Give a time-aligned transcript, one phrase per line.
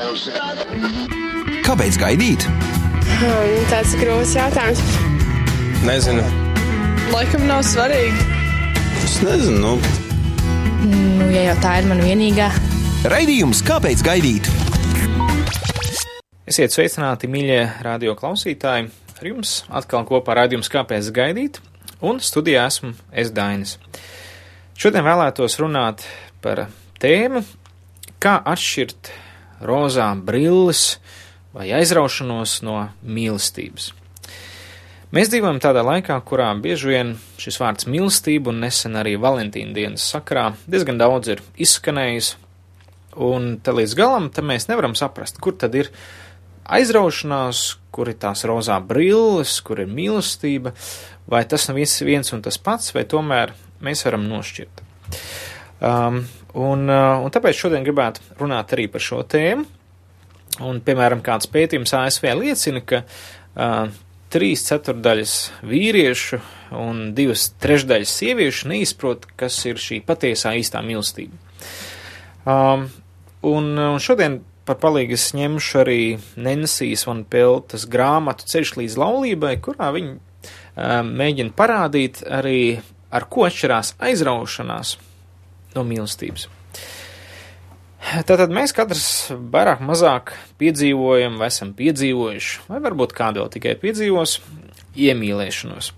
[0.00, 2.46] Kāpēc gaidīt?
[3.20, 4.80] Hmm, tāds grūts jautājums.
[5.84, 6.24] Nezinu.
[7.12, 8.24] Laikam nav svarīgi.
[9.04, 9.60] Es nezinu.
[9.60, 9.74] Nu.
[10.88, 12.48] Nu, ja jau tā ir mana vienīgā.
[13.12, 14.48] Raidījums Kāpēc gaidīt?
[16.48, 18.88] Esiet sveicināti, mīļie radio klausītāji!
[19.20, 21.60] Ar jums atkal kopā raidījums Kāpēc gaidīt?
[22.00, 23.76] Un studijā esmu es Dainis.
[24.80, 26.08] Šodien vēlētos runāt
[26.40, 26.70] par
[27.04, 27.44] tēmu,
[28.16, 29.12] kā atšķirt
[29.60, 30.98] rozā brilles
[31.54, 33.90] vai aizraušanos no mīlestības.
[35.10, 37.08] Mēs dzīvojam tādā laikā, kurā bieži vien
[37.40, 42.36] šis vārds mīlestība un nesen arī Valentīna dienas sakrā diezgan daudz ir izskanējis,
[43.18, 45.90] un te līdz galam te mēs nevaram saprast, kur tad ir
[46.70, 50.76] aizraušanās, kur ir tās rozā brilles, kur ir mīlestība,
[51.26, 54.84] vai tas nav viss viens un tas pats, vai tomēr mēs varam nošķirt.
[55.80, 56.20] Um,
[56.60, 59.64] un, uh, un tāpēc šodien gribētu runāt arī par šo tēmu.
[60.66, 63.88] Un, piemēram, kāds pētījums ASV liecina, ka uh,
[64.30, 66.40] trīs ceturdaļas vīriešu
[66.76, 71.38] un divas trešdaļas sieviešu neizprot, kas ir šī patiesā īstā mīlestība.
[72.44, 72.86] Um,
[73.46, 76.00] un, un šodien par palīgu es ņemšu arī
[76.36, 82.60] Nensijas un Peltas grāmatu Ceļš līdz laulībai, kurā viņi um, mēģina parādīt arī,
[83.10, 84.98] ar ko atšķirās aizraušanās
[85.76, 86.48] no mīlestības.
[88.26, 89.04] Tātad mēs katrs
[89.52, 94.38] vairāk mazāk piedzīvojam, vai esam piedzīvojuši, vai varbūt kādu vēl tikai piedzīvos,
[94.98, 95.92] iemīlēšanos.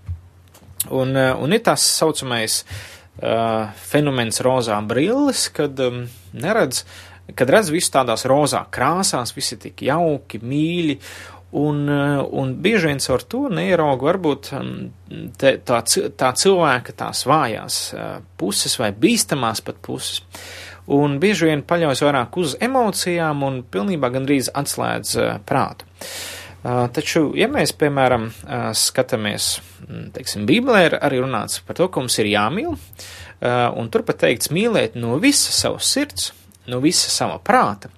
[0.93, 6.03] Un, un ir tas saucamais uh, fenomens rozā brilles, kad um,
[6.35, 6.83] neredz,
[7.39, 10.99] kad redz visu tādās rozā krāsās, visi tik jauki, mīļi,
[11.59, 14.51] un, un bieži vien caur to neierauga varbūt
[15.37, 15.79] te, tā,
[16.17, 17.79] tā cilvēka tās vājās
[18.41, 20.23] puses vai bīstamās pat puses
[20.91, 25.87] un bieži vien paļaujas vairāk uz emocijām un pilnībā gandrīz atslēdz uh, prātu.
[26.63, 28.29] Taču, ja mēs, piemēram,
[28.79, 29.57] skatāmies,
[30.15, 32.77] teiksim, Bībelē ir arī runāts par to, ka mums ir jāmīl,
[33.43, 36.29] un turpat teikts mīlēt no visa savas sirds,
[36.71, 37.91] no visa sava prāta,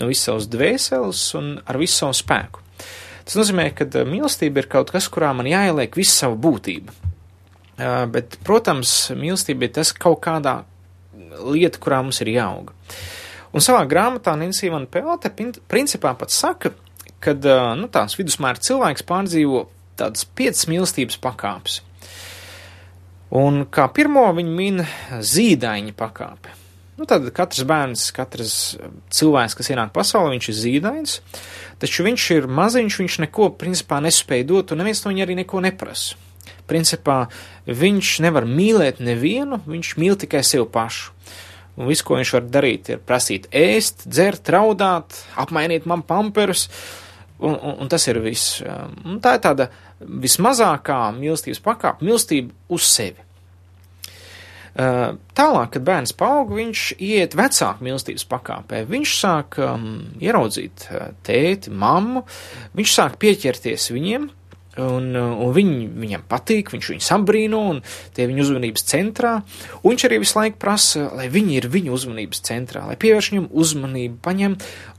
[0.00, 2.64] no visas savas dvēseles un ar visu savu spēku.
[3.26, 6.94] Tas nozīmē, ka mīlestība ir kaut kas, kurā man jāieliek visa sava būtība.
[8.12, 10.60] Bet, protams, mīlestība ir tas kaut kādā
[11.42, 12.72] lieta, kurā mums ir jāauga.
[13.56, 15.32] Un savā grāmatā Nancy Van Pelte
[15.68, 16.72] principā pat saka,
[17.20, 17.34] ka
[17.76, 19.64] nu, tāds vidusmēra cilvēks pārdzīvo
[19.98, 21.80] tādas piecas mīlestības pakāpes.
[23.36, 24.84] Un kā pirmo viņa min
[25.34, 26.54] zīdaiņa pakāpe.
[26.96, 28.52] Nu, tad katrs bērns, katrs
[29.12, 31.18] cilvēks, kas ienāk pasaulē, viņš ir zīdains,
[31.82, 35.60] taču viņš ir maziņš, viņš neko principā nespēja dot, un neviens no viņa arī neko
[35.66, 36.16] neprasa.
[36.66, 37.26] Principā
[37.68, 41.12] viņš nevar mīlēt nevienu, viņš mīl tikai sevi pašu.
[41.76, 46.70] Un viss, ko viņš var darīt, ir prasīt ēst, dzert, raudāt, apmainīt man pamperus,
[47.36, 48.62] un, un, un tas ir viss.
[49.04, 49.68] Un tā ir tāda
[50.00, 53.25] vismazākā mīlestības pakāpe, mīlestība uz sevi.
[54.76, 58.82] Tālāk, kad bērns paauga, viņš iet vecāku mīlestības pakāpē.
[58.90, 59.86] Viņš sāk um,
[60.20, 60.84] ieraudzīt
[61.24, 62.26] tēti, mammu,
[62.76, 64.28] viņš sāk pieķerties viņiem,
[64.76, 67.78] Un, un viņi, viņam patīk, viņš viņus apbrīno, un
[68.16, 69.32] tie viņa uzmanības centrā.
[69.80, 73.48] Un viņš arī visu laiku prasa, lai viņi ir viņa uzmanības centrā, lai pievērš viņam
[73.56, 74.58] uzmanību, paņem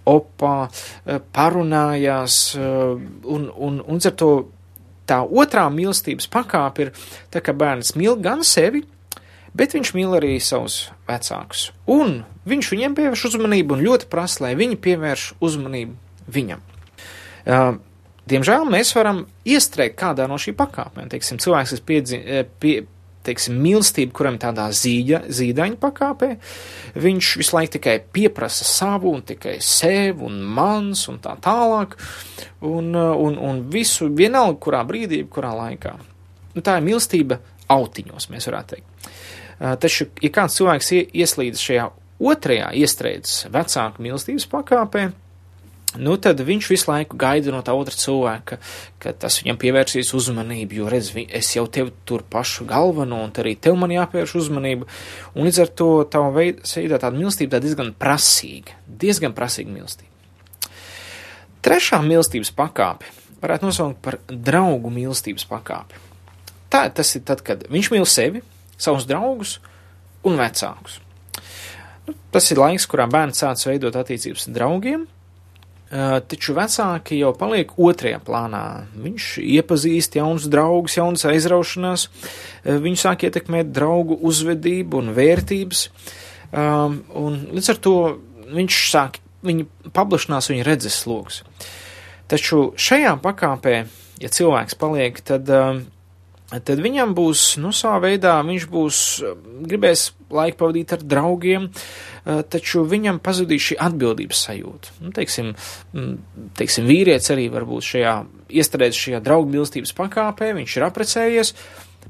[0.09, 0.55] opā,
[1.05, 3.07] eh, parunājās, eh,
[3.37, 4.31] un, un, un ar to
[5.07, 6.93] tā otrā mīlestības pakāpe ir
[7.31, 8.81] tā, ka bērns mīl gan sevi,
[9.57, 11.71] bet viņš mīl arī savus vecākus.
[11.89, 16.63] Un viņš viņiem pievērš uzmanību un ļoti prasa, lai viņi pievērš uzmanību viņam.
[17.47, 17.77] Uh,
[18.27, 21.07] Diemžēl mēs varam iestrēgt kādā no šī pakāpēm.
[21.11, 22.17] Teiksim, cilvēks, kas piedzi,
[22.59, 22.73] pie,
[23.27, 26.29] teiksim, mīlestība, kuram tādā zīļa, zīdaņa pakāpē,
[26.99, 31.95] viņš visu laiku tikai pieprasa savu un tikai sev un mans un tā tālāk,
[32.67, 35.95] un, un, un visu vienalga, kurā brīdī, kurā laikā.
[36.55, 37.39] Nu, tā ir mīlestība
[37.71, 38.86] autiņos, mēs varētu teikt.
[39.57, 41.87] Eh, taču, ja kāds cilvēks ieslīdz šajā
[42.17, 45.07] otrajā iestrēdzes vecāku mīlestības pakāpē,
[45.97, 48.59] nu tad viņš visu laiku gaida no tā otra cilvēka,
[49.01, 53.55] ka tas viņam pievērsīs uzmanību, jo redz, es jau tevi tur pašu galveno, un arī
[53.57, 54.85] tev man jāpievērš uzmanība,
[55.33, 60.13] un līdz ar to tava veidā tāda mīlestība tā diezgan prasīga, diezgan prasīga mīlestība.
[61.65, 63.09] Trešā mīlestības pakāpe
[63.41, 66.05] varētu nosaukt par draugu mīlestības pakāpi.
[66.69, 68.43] Tā tas ir tad, kad viņš mīl sevi,
[68.77, 69.57] savus draugus
[70.27, 70.99] un vecākus.
[72.07, 75.05] Nu, tas ir laiks, kurā bērns sāc veidot attiecības ar draugiem,
[76.27, 78.63] taču vecāki jau paliek otrajā plānā.
[78.99, 82.07] Viņš iepazīst jaunus draugus, jaunas aizraušanās,
[82.67, 85.85] viņš sāk ietekmēt draugu uzvedību un vērtības,
[86.51, 87.95] un līdz ar to
[88.51, 91.43] viņš sāk viņi paplašinās viņa redzes lokus.
[92.27, 93.75] Taču šajā pakāpē,
[94.19, 95.47] ja cilvēks paliek, tad,
[96.51, 98.99] tad viņam būs, nu, savā veidā viņš būs,
[99.67, 102.07] gribēs laiku pavadīt ar draugiem, uh,
[102.51, 104.95] taču viņam pazudīs šī atbildības sajūta.
[105.03, 105.53] Nu, teiksim,
[106.59, 108.15] teiksim, vīrietis arī varbūt šajā,
[108.61, 111.53] iestrēdz šajā draugu mīlestības pakāpē, viņš ir aprecējies,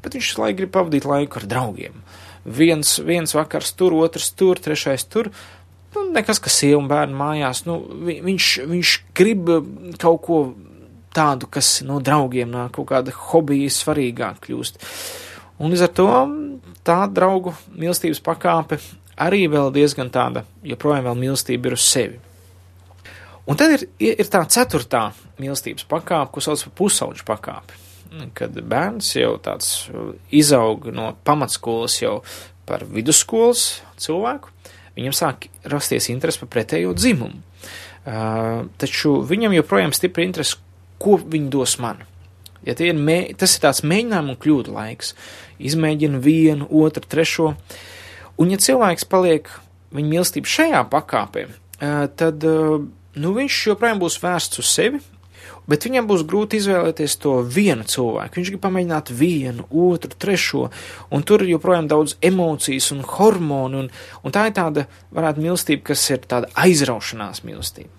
[0.01, 2.01] bet viņš laiku grib pavadīt laiku ar draugiem.
[2.48, 5.30] Viens, viens vakars tur, otrs tur, trešais tur,
[5.95, 9.51] nu, nekas, ka sieva un bērni mājās, nu, vi, viņš, viņš grib
[10.01, 10.42] kaut ko
[11.18, 14.80] tādu, kas no draugiem nāk, kaut kāda hobija svarīgāk kļūst.
[15.58, 16.08] Un līdz ar to
[16.86, 18.78] tā draugu mīlestības pakāpe
[19.18, 22.19] arī vēl diezgan tāda, joprojām vēl mīlestība ir uz sevi.
[23.48, 25.08] Un tad ir, ir tā ceturtā
[25.40, 27.84] mīlestības pakāpe, ko sauc par pusauģu pakāpi.
[28.38, 29.88] Kad bērns jau tāds
[30.36, 32.20] izaug no pamatskolas jau
[32.68, 34.52] par vidusskolas cilvēku,
[34.98, 37.44] viņam sāk rasties interesi par pretējo dzimumu.
[38.08, 40.56] Uh, taču viņam joprojām stipri interesi,
[41.02, 42.04] ko viņi dos man.
[42.66, 45.14] Ja ir mē, tas ir tāds mēģinājuma un kļūdu laiks,
[45.64, 47.54] izmēģina vienu, otru, trešo,
[48.42, 49.48] un ja cilvēks paliek
[49.96, 51.46] viņa mīlestība šajā pakāpē,
[52.20, 55.00] tad nu, viņš joprojām būs vērsts uz sevi,
[55.68, 58.40] Bet viņam būs grūti izvēlēties to vienu cilvēku.
[58.40, 60.70] Viņš grib pamēģināt vienu, otru, trešo,
[61.12, 63.90] un tur ir joprojām daudz emocijas un hormonu, un,
[64.24, 64.86] un tā ir tāda,
[65.16, 67.92] varētu, mīlestība, kas ir tāda aizraušanās mīlestība.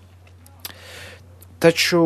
[1.61, 2.01] Taču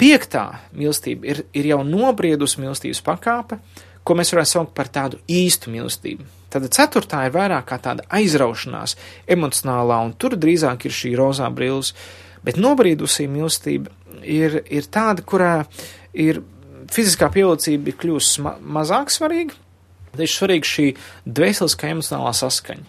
[0.00, 3.60] piektā mīlestība ir, ir jau nobriedusi mīlestības pakāpe,
[4.04, 6.26] ko mēs varētu saukt par tādu īstu mīlestību.
[6.50, 8.96] Tad ceturtā ir vairāk kā tāda aizraušanās,
[9.30, 11.92] emocionālā, un tur drīzāk ir šī rozā brilles.
[12.42, 13.92] Bet nobrīdusī mīlestība
[14.24, 15.52] ir, ir tāda, kurā
[16.16, 16.40] ir
[16.90, 19.54] fiziskā pievilcība ir kļuvusi ma mazāk svarīga,
[20.18, 20.86] ir svarīga šī
[21.28, 22.88] dvēseliskā emocionālā saskaņa.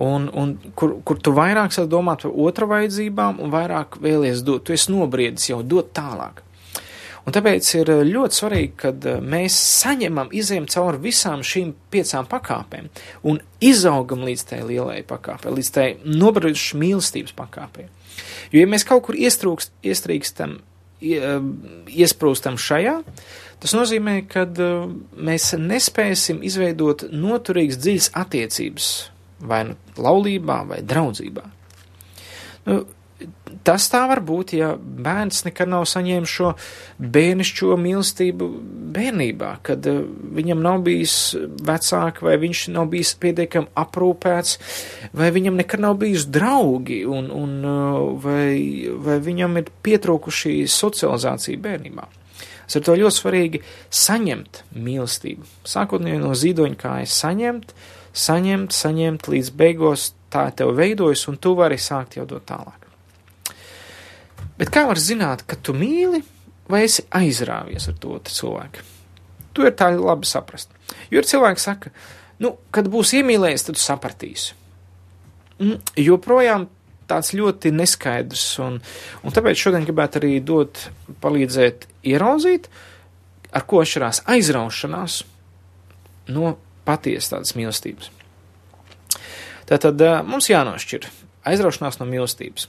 [0.00, 4.64] Un, un kur, kur tu vairāk sāc domāt par otra vajadzībām un vairāk vēlies dot,
[4.64, 6.40] tu esi nobriedis jau dot tālāk.
[7.22, 12.88] Un tāpēc ir ļoti svarīgi, kad mēs saņemam, izējam cauri visām šīm piecām pakāpēm
[13.30, 17.86] un izaugam līdz tai lielai pakāpei, līdz tai nobriedušas mīlestības pakāpei.
[18.50, 20.58] Jo, ja mēs kaut kur iestrūkst, iestrīkstam,
[21.02, 22.98] iesprūstam šajā,
[23.62, 24.44] tas nozīmē, ka
[25.14, 28.90] mēs nespēsim izveidot noturīgas dziļas attiecības
[29.42, 31.44] vai nu laulībā vai draudzībā.
[32.66, 32.82] Nu,
[33.66, 36.52] tas tā var būt, ja bērns nekad nav saņēmis šo
[37.14, 38.48] bērnišķo mīlestību
[38.94, 40.00] bērnībā, kad uh,
[40.38, 44.56] viņam nav bijis vecāki, vai viņš nav bijis pietiekami aprūpēts,
[45.18, 51.62] vai viņam nekad nav bijis draugi, un, un uh, vai, vai viņam ir pietrūkuši socializācija
[51.62, 52.08] bērnībā.
[52.62, 53.58] Tas ir to ļoti svarīgi
[53.92, 55.48] saņemt mīlestību.
[55.68, 57.74] Sākotnēji no zīdoņa kājas saņemt,
[58.12, 62.88] saņemt, saņemt līdz beigās tā tev veidojas, un tu vari sākt jau dot tālāk.
[64.58, 66.22] Bet kā var zināt, ka tu mīli
[66.70, 68.84] vai esi aizrāvies ar to cilvēku?
[69.52, 70.70] To ir tā labi saprast.
[71.12, 71.92] Jo ir cilvēki saka,
[72.40, 74.54] nu, kad būs iemīlējies, tad sapratīsi.
[75.60, 76.68] Mm, joprojām
[77.10, 78.78] tāds ļoti neskaidrs, un,
[79.22, 80.86] un tāpēc šodien gribētu arī dot,
[81.22, 82.68] palīdzēt ieraudzīt,
[83.52, 85.18] ar ko atšķirās aizraušanās
[86.32, 86.54] no
[86.88, 88.10] patiesas tādas mīlestības.
[89.70, 91.08] Tātad mums jānošķir
[91.48, 92.68] aizraušanās no mīlestības.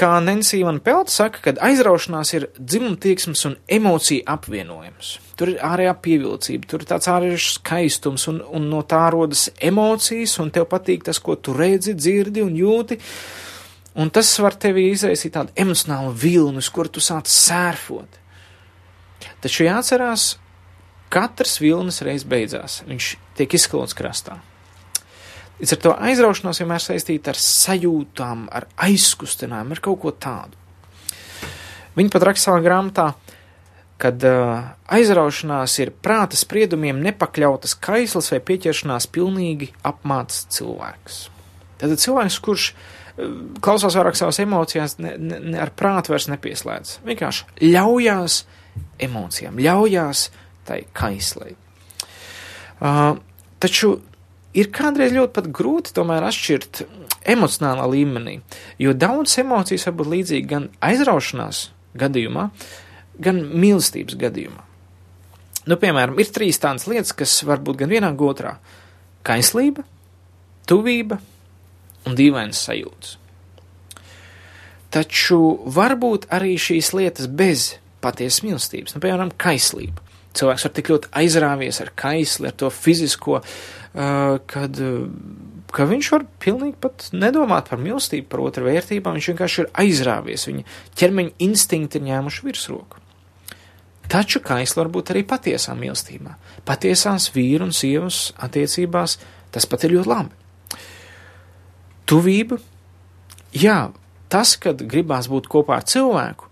[0.00, 5.10] Kā Nancy Van Pelta saka, kad aizraušanās ir dzimumtieksmes un emociju apvienojums.
[5.36, 10.38] Tur ir ārējā pievilcība, tur ir tāds ārējais skaistums, un, un no tā rodas emocijas,
[10.40, 13.00] un tev patīk tas, ko tu redzi, dzirdi un jūti.
[14.00, 18.20] Un tas var tevi izraisīt tādu emocionālu vilni, uz kuru tu sāc sērfot.
[19.42, 20.30] Taču jāatcerās,
[21.12, 22.80] katrs vilnis reiz beidzās.
[22.88, 24.38] Viņš tiek izskalots krastā.
[25.60, 30.56] Līdz ar to aizraušanās vienmēr saistīta ar sajūtām, ar aizkustinājumu, ar kaut ko tādu.
[31.98, 33.10] Viņa pat raksta savā grāmatā,
[34.00, 41.26] kad uh, aizraušanās ir prāta spriedumiem nepakļautas kaislas vai pieķeršanās pilnīgi apmāts cilvēks.
[41.82, 42.88] Tad cilvēks, kurš uh,
[43.60, 47.00] klausās vairāk savās emocijās, ne, ne, ne ar prātu vairs nepieslēdz.
[47.06, 48.40] Vienkārši ļaujās
[49.02, 50.28] emocijām, ļaujās
[50.68, 51.56] tai kaislei.
[52.80, 53.18] Uh,
[53.60, 53.98] taču
[54.56, 56.82] ir kādreiz ļoti grūti tomēr atšķirt
[57.30, 58.38] emocionālā līmenī,
[58.80, 61.68] jo daudz emocijas var būt līdzīgi gan aizraušanās
[62.00, 62.48] gadījumā,
[63.20, 64.64] gan mīlestības gadījumā.
[65.68, 68.54] Nu, piemēram, ir trīs tādas lietas, kas var būt gan vienā, gan otrā-
[69.28, 69.84] kaislība,
[70.66, 71.20] tuvība
[72.06, 73.16] un dīvainas sajūtas.
[74.90, 80.00] Taču var būt arī šīs lietas bez patiesas mīlestības, nu, piemēram, kaislība.
[80.36, 83.40] Cilvēks var tik ļoti aizrāvies ar kaisli, ar to fizisko
[84.46, 84.78] kad
[85.74, 90.46] ka viņš var pilnīgi pat nedomāt par mīlestību, par otru vērtībām, viņš vienkārši ir aizrāvies,
[90.48, 90.64] viņa
[90.98, 93.02] ķermeņa instinkti ir ņēmuši virsroku.
[94.10, 96.34] Taču kaisla var būt arī patiesā mīlestībā.
[96.66, 99.18] Patiesās vīru un sievas attiecībās
[99.54, 100.78] tas pat ir ļoti labi.
[102.10, 102.58] Tuvība,
[103.54, 103.92] jā,
[104.30, 106.50] tas, kad gribās būt kopā ar cilvēku,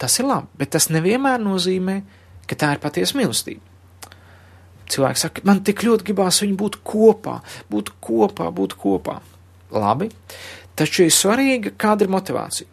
[0.00, 3.60] tas ir labi, bet tas nevienmēr nozīmē, ka tā ir patiesa mīlestība.
[4.86, 7.40] Cilvēks saka, man tik ļoti gribās viņu būt kopā,
[7.72, 9.18] būt kopā, būt kopā.
[9.74, 10.12] Labi,
[10.78, 12.70] taču ir svarīga, kāda ir motivācija.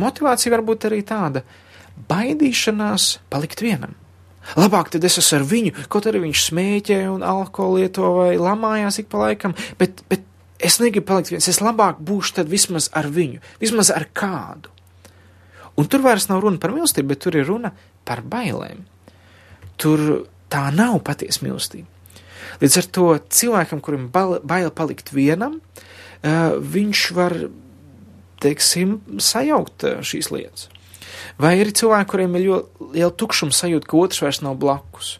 [0.00, 1.44] Motivācija var būt arī tāda
[2.08, 3.92] baidīšanās palikt vienam.
[4.56, 9.02] Labāk tad es esmu ar viņu, kaut arī viņš smēķē un alkoholu lieto vai lamājās
[9.02, 10.24] ik pa laikam, bet, bet
[10.58, 14.72] es negribu palikt viens, es labāk būšu tad vismaz ar viņu, vismaz ar kādu.
[15.78, 17.70] Un tur vairs nav runa par mīlestību, bet tur ir runa
[18.08, 18.82] par bailēm.
[19.80, 20.04] Tur
[20.52, 21.88] tā nav patiesa mīlestība.
[22.60, 25.60] Līdz ar to cilvēkam, kurim bail palikt vienam,
[26.20, 27.36] viņš var,
[28.42, 30.68] teiksim, sajaukt šīs lietas.
[31.40, 35.14] Vai ir cilvēki, kuriem ir ļoti liela tukšuma sajūta, ka otrs vairs nav blakus.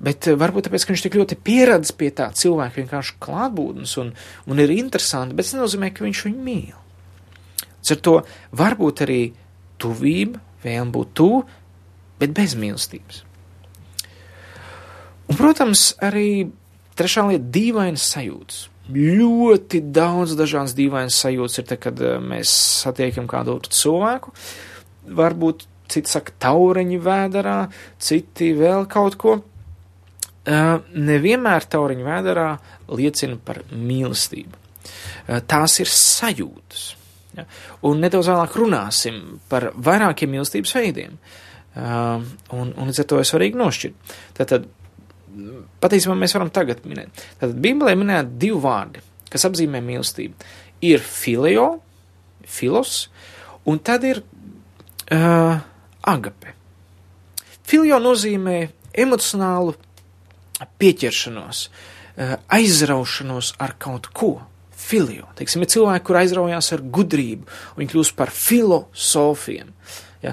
[0.00, 4.12] Bet varbūt tāpēc, ka viņš tik ļoti pieradis pie tā cilvēka vienkārši klātbūtnes un,
[4.44, 6.74] un ir interesanti, bet tas nenozīmē, ka viņš viņu mīl.
[7.80, 8.16] Līdz ar to
[8.60, 9.20] varbūt arī
[9.80, 11.44] tuvība, vēlme būt tuvu,
[12.20, 13.22] bet bez mīlestības.
[15.26, 16.48] Un, protams, arī
[16.96, 18.66] trešā lieta- dīvainas sajūtas.
[18.94, 22.52] Ļoti daudz dažādas dīvainas sajūtas ir, te, kad eh, mēs
[22.84, 24.32] satiekam kādu otru cilvēku.
[25.06, 27.58] Varbūt citi saka tauriņi vēderā,
[27.98, 29.36] citi vēl kaut ko.
[30.46, 32.50] Uh, nevienmēr tauriņu vēderā
[32.94, 34.54] liecina par mīlestību.
[34.54, 36.84] Uh, tās ir sajūtas.
[37.34, 37.42] Ja?
[37.82, 41.16] Un nedaudz vēlāk runāsim par vairākiem mīlestības veidiem.
[41.74, 42.22] Uh,
[42.54, 44.14] un, un līdz ar to ir svarīgi nošķirt.
[44.38, 44.70] Tātad
[45.82, 47.24] patiesībā mēs varam tagad minēt.
[47.40, 49.02] Tātad Bībelē minēt divi vārdi,
[49.32, 50.48] kas apzīmē mīlestību.
[50.86, 51.66] Ir filio,
[52.46, 53.06] filos,
[53.68, 55.58] un tad ir uh,
[56.06, 56.54] agape.
[57.66, 58.58] Filio nozīmē
[58.96, 59.74] emocionālu
[60.80, 64.36] pieķeršanos, uh, aizraušanos ar kaut ko.
[64.86, 65.24] Filio.
[65.34, 69.72] Teiksim, ir cilvēki, kur aizraujās ar gudrību, un viņi kļūst par filosofiem.
[69.72, 70.32] Uh, Ja?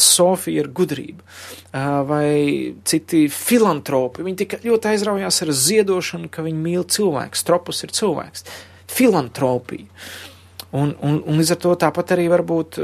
[0.00, 1.24] Sofija ir gudrība,
[2.08, 4.24] vai citi filantropi.
[4.26, 7.38] Viņi tik ļoti aizraujās ar ziedošanu, ka viņi mīl cilvēku.
[7.38, 8.46] Stropus ir cilvēks.
[8.92, 9.90] Filantropija.
[10.76, 12.78] Un, un, un līdz ar to tāpat arī var būt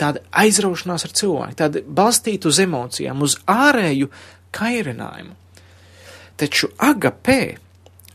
[0.00, 4.08] tāda aizraušanās ar cilvēku, tāda balstīta uz emocijām, uz ārēju
[4.54, 5.36] kairinājumu.
[6.40, 7.40] Taču agapē,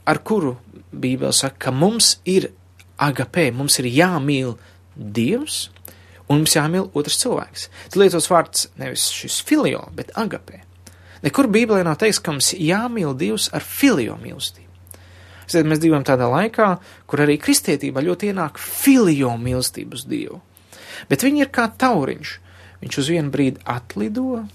[0.09, 0.57] ar kuru
[0.91, 2.49] Bībele saka, ka mums ir
[2.99, 4.57] agapē, mums ir jāmīl
[4.99, 5.69] Dievs,
[6.29, 7.67] un mums jāmīl otrs cilvēks.
[7.89, 10.61] Tas lietos vārds nevis šis filio, bet agapē.
[11.25, 14.67] Nekur Bībelē nav teikts, ka mums jāmīl Dievs ar filio mīlestību.
[15.49, 16.69] Ziniet, mēs dzīvojam tādā laikā,
[17.09, 20.39] kur arī kristietībā ļoti ienāk filio mīlestību uz Dievu.
[21.09, 22.35] Bet viņi ir kā tauriņš.
[22.79, 24.45] Viņš uz vienu brīdi atlido,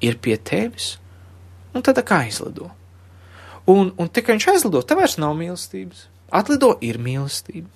[0.00, 0.94] ir pie tevis,
[1.76, 2.70] un tad kā aizlido.
[3.68, 6.06] Un, un tikai viņš aizlido, tev vairs nav mīlestības.
[6.32, 7.68] Atlido ir mīlestība.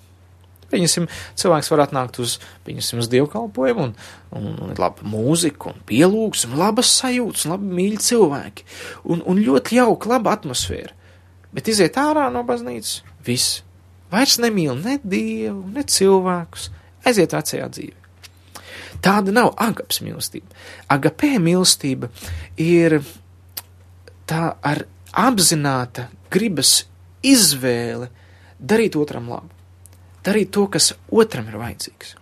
[0.71, 1.07] Pieņemsim,
[1.39, 2.37] cilvēks var atnākt uz,
[2.67, 3.93] pieņemsim, uz dievkalpojumu un,
[4.37, 8.67] un, un laba mūzika un pielūgs un labas sajūtas un labi mīļi cilvēki
[9.11, 10.95] un, un ļoti jauka, laba atmosfēra.
[11.51, 13.59] Bet iziet ārā no baznīcas, viss.
[14.11, 16.69] Vairs nemīl ne dievu, ne cilvēkus,
[17.07, 17.97] aiziet vecajā dzīvē.
[19.01, 20.51] Tāda nav agaps mīlestība.
[20.91, 22.11] Agapē mīlestība
[22.61, 22.99] ir
[24.29, 26.85] tā ar apzināta gribas
[27.25, 28.11] izvēle
[28.59, 29.60] darīt otram labu
[30.25, 32.15] darīt to, kas otram ir vajadzīgs.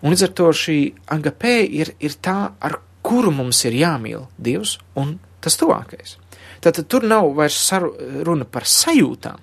[0.00, 0.78] Un līdz ar to šī
[1.12, 6.16] agapē ir, ir tā, ar kuru mums ir jāmīl Dievs un tas tuvākais.
[6.60, 7.92] Tātad tur nav vairs saru,
[8.26, 9.40] runa par sajūtām.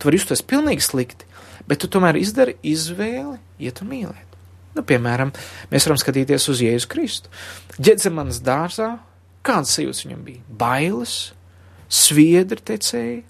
[0.00, 1.28] Tu vari justies pilnīgi slikti,
[1.68, 4.36] bet tu tomēr izdari izvēli, iet un mīlēt.
[4.76, 5.32] Nu, piemēram,
[5.72, 7.32] mēs varam skatīties uz Jēzu Kristu.
[7.80, 8.92] Ģedzemanas dārzā,
[9.44, 10.44] kādas sajūtas viņam bija?
[10.60, 11.16] Bailes,
[11.90, 13.24] sviedri tecēji,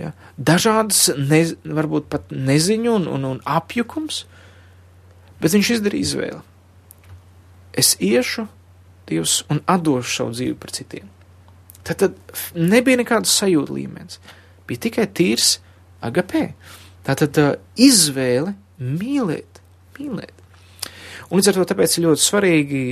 [0.00, 0.12] Ja?
[0.36, 4.24] Dažādas, ne, varbūt pat neziņu un, un, un apjukums,
[5.42, 6.42] bet viņš izdarīja izvēli.
[7.80, 8.48] Es iešu
[9.10, 11.08] Dievs un atdošu savu dzīvi par citiem.
[11.82, 12.18] Tad, tad
[12.54, 14.20] nebija nekādas sajūta līmenis,
[14.68, 15.56] bija tikai tīrs
[16.06, 16.52] agapē.
[17.06, 19.58] Tātad uh, izvēle mīlēt,
[19.98, 20.36] mīlēt.
[21.30, 22.84] Un līdz ar to tāpēc ir ļoti svarīgi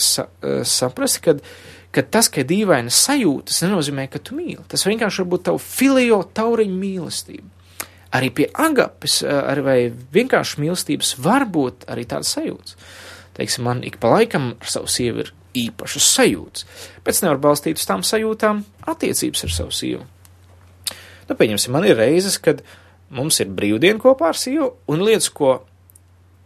[0.00, 1.52] sa, uh, saprast, ka uh,
[1.96, 4.60] ka tas, ka ir dīvainas sajūtas, nenozīmē, ka tu mīli.
[4.68, 7.48] Tas vienkārši var būt tavu filio tauriņu mīlestība.
[8.16, 12.76] Arī pie agapes ar vai vienkārši mīlestības var būt arī tādas sajūtas.
[13.36, 16.66] Teiksim, man ik pa laikam ar savu sievu ir īpašas sajūtas,
[17.04, 18.62] bet es nevaru balstīt uz tām sajūtām
[18.92, 20.04] attiecības ar savu sievu.
[21.26, 22.62] Nu, pieņemsim, man ir reizes, kad
[23.12, 25.58] mums ir brīvdiena kopā ar sievu, un lietas, ko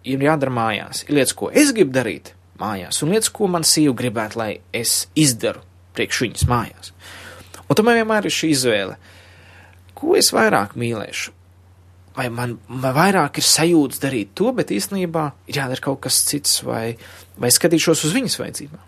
[0.06, 3.96] ir jādara mājās, ir lietas, ko es gribu darīt mājās, un lietas, ko man sieva
[3.96, 5.64] gribētu, lai es izdaru
[5.96, 6.92] priekš viņas mājās.
[7.68, 8.96] Un tomēr vienmēr ir šī izvēle,
[9.98, 11.36] ko es vairāk mīlēšu.
[12.16, 16.58] Vai man, man vairāk ir sajūta darīt to, bet īstenībā ir jādara kaut kas cits,
[16.66, 16.96] vai,
[17.40, 18.86] vai skatīšos uz viņas vajadzībām.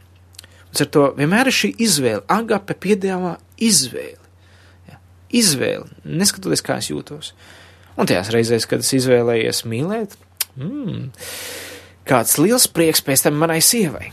[0.73, 2.23] Un ar to vienmēr ir šī izvēle.
[2.33, 4.19] Agape piedāvā izvēli.
[4.89, 4.99] Ja,
[5.43, 7.33] izvēli, neskatoties, kā es jūtos.
[7.93, 10.17] Un tajās reizēs, kad es izvēlējies mīlēt,
[10.57, 11.11] mm,
[12.09, 14.11] kāds liels prieks pēc tam manai sievai.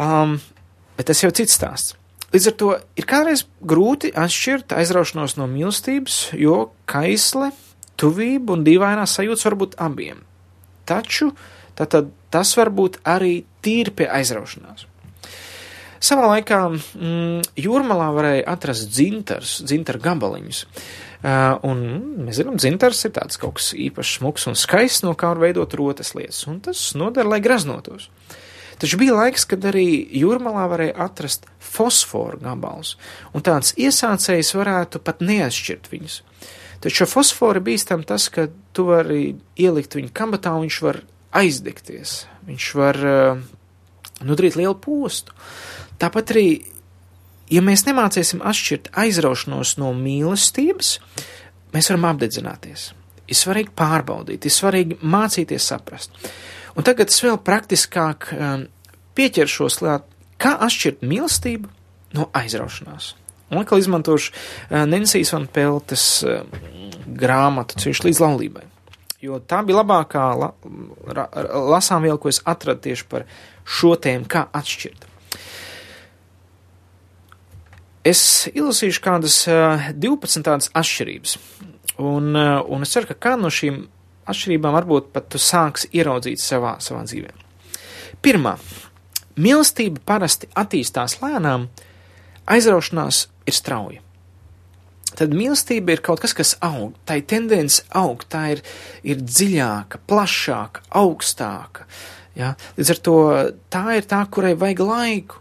[0.00, 0.38] Um,
[0.96, 1.96] bet tas jau cits stāsts.
[2.30, 2.68] Līdz ar to
[3.00, 7.50] ir kādreiz grūti atšķirt aizraušanos no mīlestības, jo kaisle,
[7.98, 10.22] tuvība un dīvainās sajūtas var būt abiem.
[10.86, 11.32] Taču
[11.78, 14.86] tātad, tas var būt arī tīri pie aizraušanās.
[16.00, 20.62] Savā laikā mm, jūrmalā varēja atrast dzintars, dzintaru gabaliņus.
[20.62, 21.80] Uh, un
[22.24, 25.74] mēs zinām, dzintars ir tāds kaut kas īpašs, smuks un skaists, no kā var veidot
[25.76, 28.08] rotas lietas, un tas noder, lai graznotos.
[28.80, 29.84] Taču bija laiks, kad arī
[30.16, 32.94] jūrmalā varēja atrast fosforu gabalus,
[33.36, 36.22] un tāds iesācējs varētu pat neatšķirt viņus.
[36.80, 41.02] Taču fosforu bīstam tas, ka tu vari ielikt viņu kabatā, un viņš var
[41.36, 42.14] aizdegties,
[42.48, 43.42] viņš var uh,
[44.24, 45.36] nodarīt lielu postu.
[46.00, 46.46] Tāpat arī,
[47.50, 50.94] ja mēs nemācīsim atšķirt aizraušanos no mīlestības,
[51.74, 52.90] mēs varam apdedzināties.
[53.30, 56.14] Ir svarīgi pārbaudīt, ir svarīgi mācīties saprast.
[56.78, 58.66] Un tagad es vēl praktiskāk um,
[59.18, 60.06] pieķeršos klāt,
[60.40, 61.70] kā atšķirt mīlestību
[62.18, 63.14] no aizraušanās.
[63.50, 66.42] Un atkal izmantošu uh, Nensijas un Peltes uh,
[67.06, 68.66] grāmatu Ceļš līdz laulībai.
[69.20, 70.48] Jo tā bija labākā la,
[71.12, 71.26] ra,
[71.74, 73.26] lasām viela, ko es atradu tieši par
[73.68, 75.09] šo tēmu, kā atšķirt.
[78.06, 81.36] Es izlasīšu kādas uh, 12 tādas atšķirības,
[82.00, 83.82] un, un es ceru, ka kāda no šīm
[84.30, 87.32] atšķirībām varbūt pat tu sāks ieraudzīt savā, savā dzīvē.
[88.24, 88.56] Pirmā.
[89.40, 91.68] Mīlestība parasti attīstās lēnām,
[92.50, 94.02] aizraušanās ir strauja.
[95.16, 98.62] Tad mīlestība ir kaut kas, kas aug, tā ir tendence augt, tā ir,
[99.02, 101.86] ir dziļāka, plašāka, augstāka.
[102.38, 102.52] Ja?
[102.78, 103.16] Līdz ar to
[103.72, 105.40] tā ir tā, kurai vajag laiku.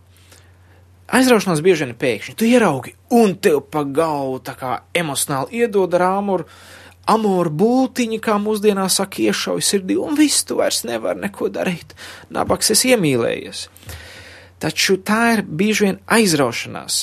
[1.09, 2.35] Aizraušanās bieži vien pēkšņi.
[2.37, 6.45] Tu ieraugi, un tev pa galvu tā kā emocionāli iedod rāmuru,
[7.09, 11.95] amoru būtiņi, kā mūsdienās saka, iešauj sirdī, un viss tu vairs nevar neko darīt.
[12.33, 13.63] Nabaks es iemīlējies.
[14.61, 16.99] Taču tā ir bieži vien aizraušanās.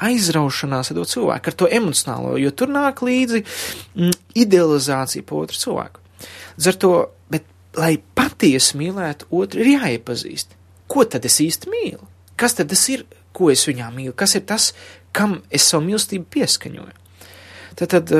[0.00, 5.60] Aizraušanās ar to cilvēku, ar to emocionālo, jo tur nāk līdzi mm, idealizācija pa otru
[5.60, 6.04] cilvēku.
[6.56, 6.94] Līdz ar to,
[7.32, 7.46] bet,
[7.78, 10.56] lai patiesi mīlētu otru, ir jāiepazīst.
[10.90, 12.02] Ko tad es īsti mīlu?
[12.40, 13.04] Kas tad tas ir,
[13.36, 14.16] ko es viņā mīlu?
[14.16, 14.72] Kas ir tas,
[15.16, 16.96] kam es savu mīlestību pieskaņoju?
[17.80, 18.12] Tad, tad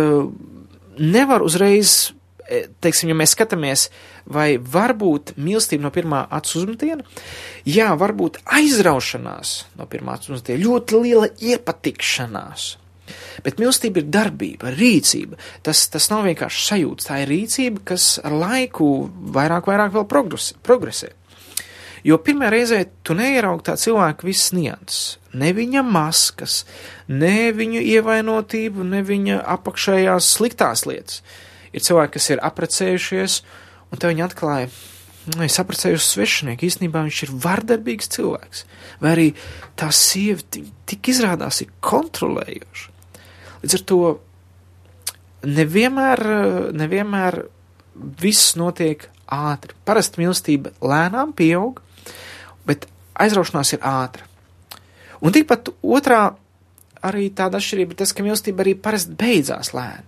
[1.00, 2.12] nevar uzreiz,
[2.48, 3.88] e, teiksim, ja mēs skatāmies,
[4.30, 7.06] vai varbūt mīlestība no pirmā acu uzmetiena,
[7.68, 12.70] jā, varbūt aizraušanās no pirmā acu uzmetiena, ļoti liela iepatikšanās.
[13.44, 15.38] Bet mīlestība ir darbība, rīcība.
[15.66, 18.90] Tas, tas nav vienkārši sajūta, tā ir rīcība, kas ar laiku
[19.34, 20.06] vairāk, vairāk vēl
[20.62, 21.10] progresē.
[22.06, 25.00] Jo pirmā reizē tu neieraugi tā cilvēka visas nianses,
[25.36, 26.62] ne viņa maskas,
[27.08, 31.20] ne viņu ievainotību, ne viņa apakšējās sliktās lietas.
[31.70, 33.36] Ir cilvēki, kas ir aprecējušies,
[33.92, 34.70] un te viņi atklāja,
[35.28, 38.64] nu, es aprecēju svešinieku, īstenībā viņš ir vardarbīgs cilvēks,
[39.02, 39.28] vai arī
[39.78, 42.88] tā sieva tik izrādās ir kontrolējoša.
[43.60, 44.00] Līdz ar to
[45.46, 46.24] nevienmēr,
[46.76, 47.42] nevienmēr
[48.20, 49.76] viss notiek ātri.
[49.86, 51.82] Parasti mīlestība lēnām pieaug,
[52.70, 52.86] bet
[53.20, 54.26] aizraušanās ir ātra.
[55.20, 56.22] Un tikpat otrā
[57.04, 60.06] arī tāda atšķirība ir tas, ka mīlestība arī parasti beidzās lēni.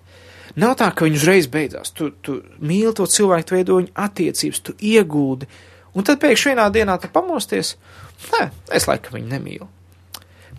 [0.61, 1.93] Nav tā, ka viņa uzreiz beidzās.
[1.97, 5.49] Tu, tu mīli to cilvēku, tu veido viņa attiecības, tu iegūdi,
[5.97, 7.77] un tad pēkšņi vienā dienā tu pamosties,
[8.35, 8.43] nē,
[8.77, 9.69] es laikam viņu nemīlu.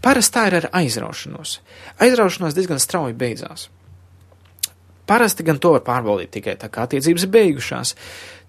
[0.04, 1.60] Parasti tā ir ar aizraušanos.
[2.04, 3.70] Aizraušanās diezgan strauji beidzās.
[5.08, 7.94] Parasti gan to var pārbaudīt tikai tā kā attiecības beigušās,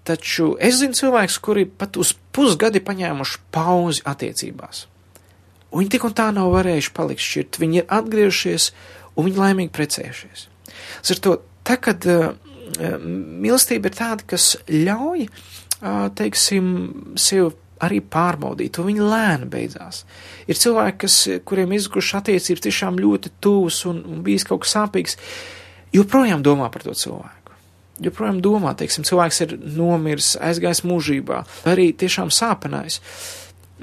[0.05, 4.85] Taču es zinu cilvēkus, kuri pat uz pusgadi paņēmuši pauzi attiecībās.
[5.71, 7.57] Un viņi tik un tā nav varējuši palikt šķirt.
[7.61, 8.69] Viņi ir atgriežušies
[9.15, 10.47] un viņi laimīgi precējušies.
[11.09, 11.33] Ar to,
[11.65, 12.35] tā kad uh,
[13.01, 16.67] mīlestība ir tāda, kas ļauj, uh, teiksim,
[17.19, 20.03] sev arī pārbaudīt, un viņi lēni beidzās.
[20.47, 21.17] Ir cilvēki, kas,
[21.49, 25.17] kuriem izgušas attiecības tiešām ļoti tūs un, un bijis kaut kas sāpīgs,
[25.97, 27.44] joprojām domā par to cilvēku
[28.03, 32.99] joprojām domā, teiksim, cilvēks ir nomiris, aizgājis mūžībā, arī tiešām sāpenājis.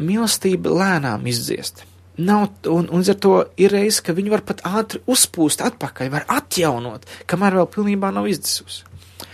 [0.02, 1.84] Mīlestība lēnām izdziest.
[2.16, 6.26] nav, un, un ar to ir reiz, ka viņi var pat ātri uzpūst atpakaļ, var
[6.28, 8.84] atjaunot, kamēr vēl pilnībā nav izdzisusi.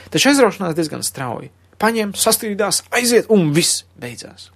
[0.09, 1.51] Taču aizraušanās diezgan strauji.
[1.79, 4.49] Paņem, sastrīdās, aiziet, un viss beidzās.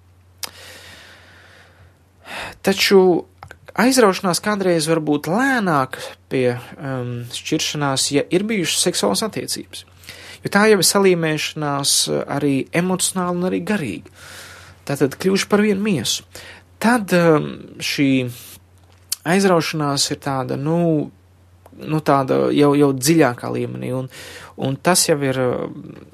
[2.64, 3.26] Taču
[3.78, 5.98] aizraušanās kādreiz var būt lēnāk
[6.32, 9.84] pie um, šķiršanās, ja ir bijušas seksuālas attiecības.
[10.42, 14.14] Jo tā jau ir salīmēšanās arī emocionāli un arī garīgi.
[14.88, 16.26] Tātad kļūšu par vienu miesu.
[16.82, 18.08] Tad um, šī
[19.28, 20.78] aizraušanās ir tāda, nu,
[21.78, 24.08] nu tāda jau, jau dziļākā līmenī, un,
[24.66, 25.38] un tas jau ir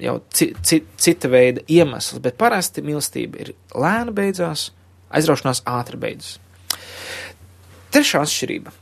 [0.05, 4.69] jau ci, ci, cita veida iemesls, bet parasti mīlestība ir lēna beidzās,
[5.09, 6.37] aizraušanās ātri beidzas.
[7.95, 8.75] Trešā atšķirība.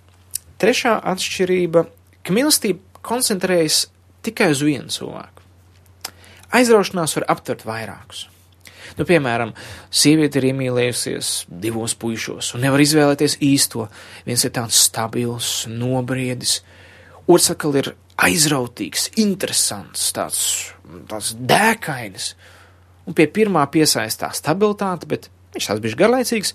[0.59, 1.87] Trešā atšķirība,
[2.26, 3.85] ka mīlestība koncentrējas
[4.26, 5.36] tikai uz vienu cilvēku.
[6.57, 8.27] Aizraušanās var aptvert vairākus.
[8.97, 9.53] Nu, piemēram,
[9.90, 11.31] sieviete ir iemīlējusies
[11.62, 13.88] divos puišos un nevar izvēlēties īsto.
[14.29, 16.61] Viens ir tāds stabils, nobriedis,
[17.27, 17.92] otrs atkal ir
[18.25, 20.40] aizrautīgs, interesants, tāds,
[21.11, 22.31] tāds dēkainis.
[23.07, 26.55] Un pie pirmā piesaistās stabilitāte, bet viņš tāds bija garlaicīgs,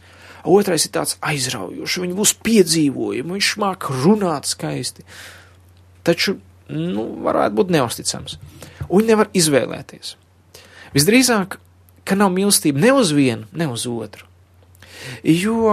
[0.49, 5.05] otrais ir tāds aizraujošs, viņu būs piedzīvojumi, viņš māk runāt skaisti.
[6.07, 6.39] Taču,
[6.73, 8.39] nu, varētu būt neusticams.
[8.91, 10.15] Un nevar izvēlēties.
[10.95, 11.55] Visdrīzāk,
[12.03, 14.27] ka nav mīlestība ne uz vienu, ne uz otru.
[15.25, 15.71] Jo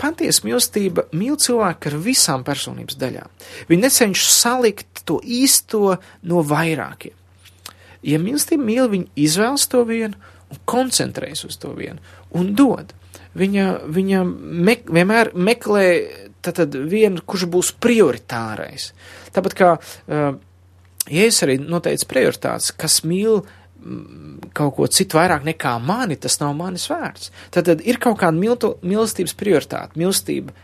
[0.00, 3.30] patiesa mīlestība mīl cilvēku ar visām personības daļām.
[3.70, 5.96] Viņi necenšas salikt to īsto
[6.28, 7.14] no vairākiem.
[8.02, 10.18] Ja mīlestība mīl, viņi izvēlas to vienu
[10.52, 12.02] un koncentrējas uz to vienu
[12.36, 12.92] un dod.
[13.38, 15.86] Viņa, viņa me, vienmēr meklē
[16.44, 18.90] tad vienu, kurš būs prioritārais.
[19.32, 20.34] Tāpat kā uh,
[21.10, 26.54] Jēzus arī noteica prioritātes, kas mīl mm, kaut ko citu vairāk nekā mani, tas nav
[26.58, 27.32] manis vērts.
[27.54, 29.98] Tad, tad ir kaut kāda milto, mīlestības prioritāte.
[29.98, 30.54] Mīlestība,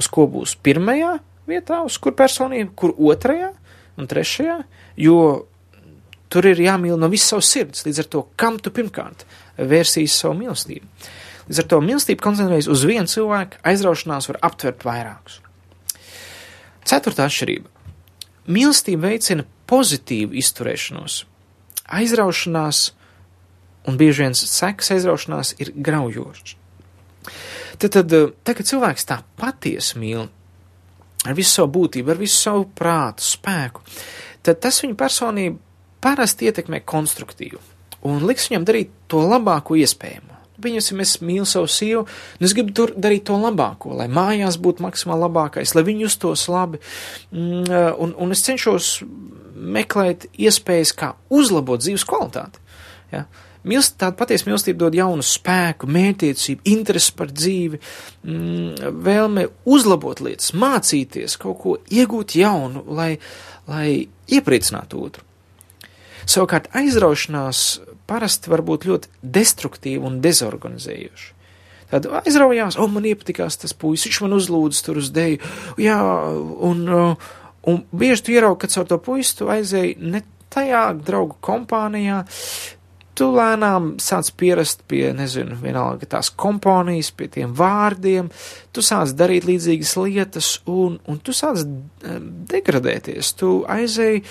[0.00, 1.18] uz ko būs pirmajā
[1.50, 3.52] vietā, uz kur personība, kur otrajā
[4.00, 4.58] un trešajā,
[4.98, 5.18] jo
[6.32, 7.84] tur ir jāmīl no visas savas sirds.
[7.86, 9.22] Līdz ar to, kam tu pirmkārt
[9.60, 10.90] vērsīsi savu mīlestību.
[11.46, 15.38] Līdz ar to mīlestība koncentrējas uz vienu cilvēku, aizraušanās var aptvert vairākus.
[16.88, 17.73] Ceturtā atšķirība.
[18.44, 21.22] Mīlestība veicina pozitīvu izturēšanos.
[21.94, 22.84] Aizraušanās
[23.88, 26.56] un bieži vien sekas aizraušanās ir graujošs.
[27.80, 30.28] Tad, tad, tad, kad cilvēks tā patiesi mīl,
[31.24, 33.82] ar visu savu būtību, ar visu savu prātu, spēku,
[34.46, 35.58] tad tas viņa personību
[36.04, 37.58] parasti ietekmē konstruktīvi
[38.04, 40.33] un liks viņam darīt to labāko iespējamo.
[40.64, 44.84] Pieņemsim, es mīlu savu sievu, un es gribu tur darīt to labāko, lai mājās būtu
[44.84, 46.80] maksimāli labākais, lai viņi justos labi,
[47.32, 48.92] mm, un, un es cenšos
[49.54, 52.62] meklēt iespējas, kā uzlabot dzīves kvalitāti.
[53.12, 53.24] Ja?
[53.64, 57.80] Milst, tāda patiesa mīlestība dod jaunu spēku, mētiecību, interesi par dzīvi,
[58.26, 63.14] mm, vēlme uzlabot lietas, mācīties, kaut ko iegūt jaunu, lai,
[63.70, 63.86] lai
[64.28, 65.24] iepriecinātu otru.
[66.28, 67.64] Savukārt aizraušanās
[68.10, 71.30] parasti var būt ļoti destruktīva un dezorganizējoša.
[71.92, 75.38] Tad aizraujās, o, man iepatikās tas puisis, viņš man uzlūdz tur uz deju,
[75.78, 75.98] jā,
[76.68, 76.86] un,
[77.70, 82.24] un bieži tu ieraugi, ka caur to puisi tu aizēji ne tajā draugu kompānijā,
[83.18, 88.30] tu lēnām sāc pierast pie, nezinu, vienalga tās kompānijas, pie tiem vārdiem,
[88.74, 91.62] tu sāc darīt līdzīgas lietas, un, un tu sāc
[92.50, 94.24] degradēties, tu aizēji,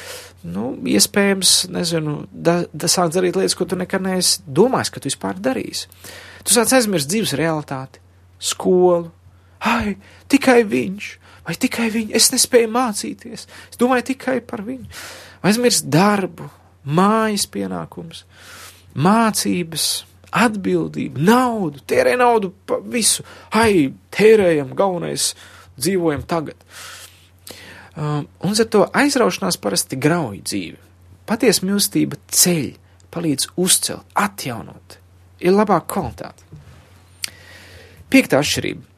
[0.53, 5.11] nu, iespējams, nezinu, da, da sāc darīt lietas, ko tu nekad neesi domājis, ka tu
[5.11, 5.87] vispār darīsi.
[6.43, 8.03] Tu sāc aizmirst dzīves realitāti,
[8.43, 9.13] skolu,
[9.63, 9.95] ai,
[10.31, 11.13] tikai viņš,
[11.47, 14.89] vai tikai viņa, es nespēju mācīties, es domāju tikai par viņu,
[15.47, 16.49] aizmirst darbu,
[16.83, 18.25] mājas pienākums
[18.95, 19.87] mācības,
[20.33, 25.33] atbildība, naudu, tērē naudu pa visu, hai, tērējam, galvenais,
[25.77, 26.57] dzīvojam tagad.
[27.93, 30.79] Um, un ar to aizraušanās parasti grauj dzīvi.
[31.29, 32.71] Paties mīlestība ceļ,
[33.13, 34.97] palīdz uzcelt, atjaunot,
[35.45, 36.49] ir labāka kvalitāte.
[38.13, 38.89] Piektā atšķirība.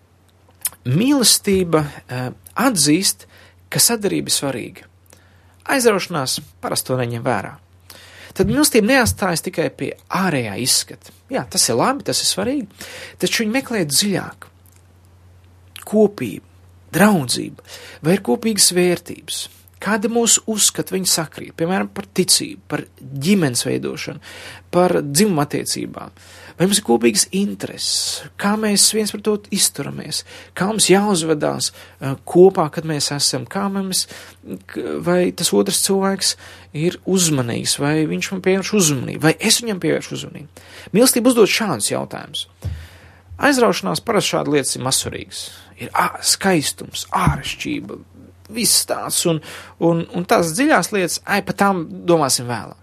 [0.96, 3.28] Mīlestība uh, atzīst,
[3.72, 4.90] ka sadarbība ir svarīga.
[5.76, 7.56] Aizraušanās parasti to neņem vērā
[8.36, 11.14] tad mīlestība neatstājas tikai pie ārējā izskata.
[11.32, 12.86] Jā, tas ir labi, tas ir svarīgi,
[13.22, 14.50] taču viņi meklē dziļāk.
[15.86, 16.46] Kopība,
[16.96, 17.66] draudzība,
[18.06, 19.42] vai ir kopīgas vērtības,
[19.86, 24.22] kāda mūsu uzskata viņa sakrīt, piemēram, par ticību, par ģimenes veidošanu,
[24.74, 26.16] par dzimumu attiecībām,
[26.58, 30.24] vai mums ir kopīgas intereses, kā mēs viens par to izturamies,
[30.58, 34.06] kā mums jāuzvedās uh, kopā, kad mēs esam, kā mums,
[35.06, 36.34] vai tas otrs cilvēks
[36.76, 40.66] ir uzmanīgs, vai viņš man pievērš uzmanību, vai es viņam pievēršu uzmanību.
[40.96, 42.48] Mīlestība uzdod šādus jautājumus.
[43.46, 45.40] Aizraušanās parasti šāda lietas ir mazsvarīgas.
[45.84, 47.98] Ir ā, skaistums, āršķirība,
[48.54, 49.42] viss tāds, un,
[49.84, 52.82] un, un tās dziļās lietas, ai, par tām domāsim vēlāk.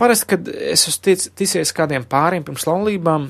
[0.00, 3.28] Parasti, kad es esmu tic, ticies kādiem pāriem pirms laulībām,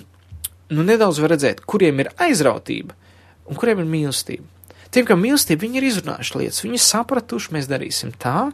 [0.73, 2.97] nu nedaudz var redzēt, kuriem ir aizrautība
[3.51, 4.47] un kuriem ir mīlestība.
[4.93, 8.51] Tiem, kam mīlestība, viņi ir izrunājuši lietas, viņi ir sapratuši, mēs darīsim tā,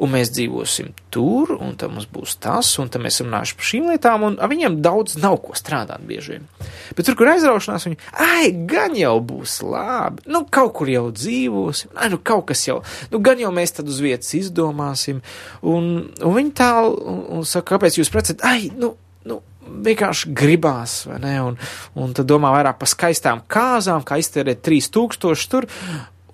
[0.00, 3.90] un mēs dzīvosim tur, un tam mums būs tas, un tam mēs runāsim par šīm
[3.92, 6.48] lietām, un viņiem daudz nav ko strādāt bieži vien.
[6.96, 11.92] Bet tur, kur aizraušanās, viņi, ai, gan jau būs labi, nu, kaut kur jau dzīvosim,
[11.92, 12.80] ai, nu, kaut kas jau,
[13.12, 15.20] nu, gan jau mēs tad uz vietas izdomāsim,
[15.60, 15.92] un,
[16.24, 18.94] un viņi tā, un, un saka, kāpēc jūs precat, ai, nu,
[19.62, 21.34] vienkārši gribās, vai ne?
[21.42, 21.58] Un,
[21.98, 25.68] un tad domā vairāk par skaistām kāzām, kā iztērēt 3000 tur,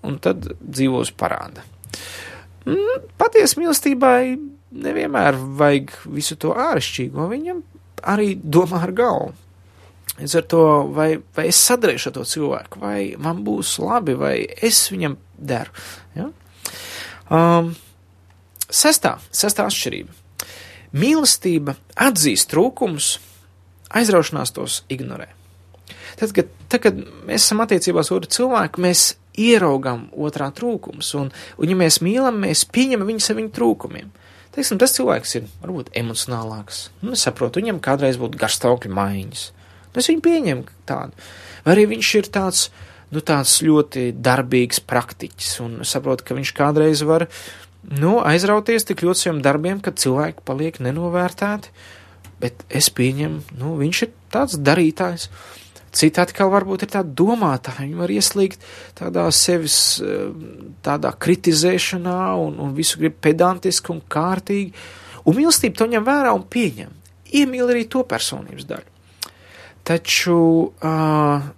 [0.06, 1.64] un tad dzīvos parāda.
[2.68, 4.22] Mm, Patiesi mīlestībai
[4.84, 7.62] nevienmēr vajag visu to āršķirīgo, viņam
[8.12, 9.34] arī domā ar galvu.
[10.18, 10.62] Līdz ar to,
[10.96, 14.34] vai, vai es sadarīšu ar to cilvēku, vai man būs labi, vai
[14.66, 15.70] es viņam deru.
[16.18, 16.26] Ja?
[17.30, 17.70] Um,
[18.66, 20.16] sestā, sestā atšķirība.
[20.96, 23.16] Mīlestība atzīst trūkumus,
[23.98, 25.28] aizraušanās tos ignorē.
[26.18, 26.98] Tad, kad, tad, kad
[27.28, 32.64] mēs esam attiecībās ar cilvēku, mēs ieraugam otrā trūkumus, un, un ja mēs mīlam, mēs
[32.74, 34.10] pieņemam viņus ar viņu trūkumiem.
[34.56, 39.44] Teiksim, tas cilvēks ir varbūt emocionālāks, nu, es saprotu, viņam kādreiz būtu garstāvokļa maiņas.
[39.92, 41.28] Nu, es viņu pieņemu tādu.
[41.64, 42.64] Vai arī viņš ir tāds,
[43.14, 47.28] nu, tāds ļoti darbīgs praktiķis, un saprotu, ka viņš kādreiz var,
[47.88, 51.72] nu, aizrauties tik ļoti saviem darbiem, ka cilvēki paliek nenovērtēti,
[52.42, 55.28] bet es pieņemu, nu, viņš ir tāds darītājs.
[55.98, 58.64] Citi atkal varbūt ir tādi domātāji, viņi var ieslīgt
[58.98, 60.28] tādā sevis, eh,
[60.84, 64.74] tādā kritizēšanā un, un visu grib pedantiski un kārtīgi,
[65.24, 66.92] un mīlestība to ņem vērā un pieņem.
[67.40, 68.94] Iemīl arī to personības daļu.
[69.88, 71.48] Taču uh,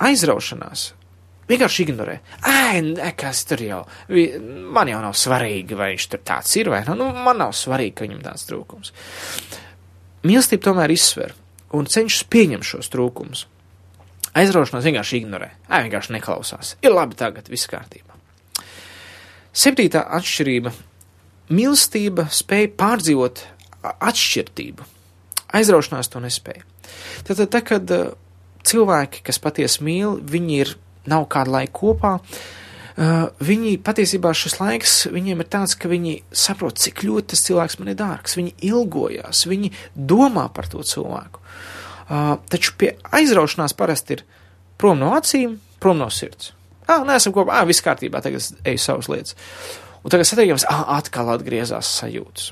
[0.00, 0.90] aizraušanās
[1.52, 2.16] vienkārši ignorē.
[2.48, 3.82] Ai, nekas tur jau,
[4.74, 7.94] man jau nav svarīgi, vai viņš tur tāds ir vai nav, nu, man nav svarīgi,
[7.98, 8.92] ka viņam tāds trūkums.
[10.26, 11.34] Mīlestība tomēr izsver
[11.76, 13.46] un cenšas pieņemt šos trūkumus.
[14.38, 16.76] Aizraušanās vienkārši ignorē, ai, vienkārši neklausās.
[16.84, 18.16] Ir labi tagad, viss kārtībā.
[19.52, 20.72] Septītā atšķirība-
[21.56, 23.42] mīlestība spēja pārdzīvot
[23.82, 24.86] atšķirtību.
[25.52, 26.64] Aizraušanās to nespēja.
[27.28, 27.92] Tātad, tā, kad
[28.64, 30.74] cilvēki, kas patiesi mīl, viņi ir
[31.10, 32.16] nav kādu laiku kopā.
[32.92, 37.78] Uh, viņi patiesībā šis laiks viņiem ir tāds, ka viņi saprot, cik ļoti tas cilvēks
[37.80, 38.36] man ir dārgs.
[38.36, 41.40] Viņi ilgojās, viņi domā par to cilvēku.
[42.12, 44.26] Uh, taču pie aizraušanās parasti ir
[44.76, 46.52] prom no acīm, prom no sirds.
[46.90, 49.36] Ah, neesam kopā, ah, viss kārtībā, tagad es eju savas lietas.
[50.02, 52.50] Un tagad satiekamies, ah, atkal atgriezās sajūtas.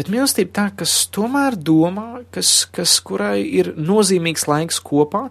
[0.00, 5.26] Bet mīlestība tā, kas tomēr domā, kas, kas kurai ir nozīmīgs laiks kopā,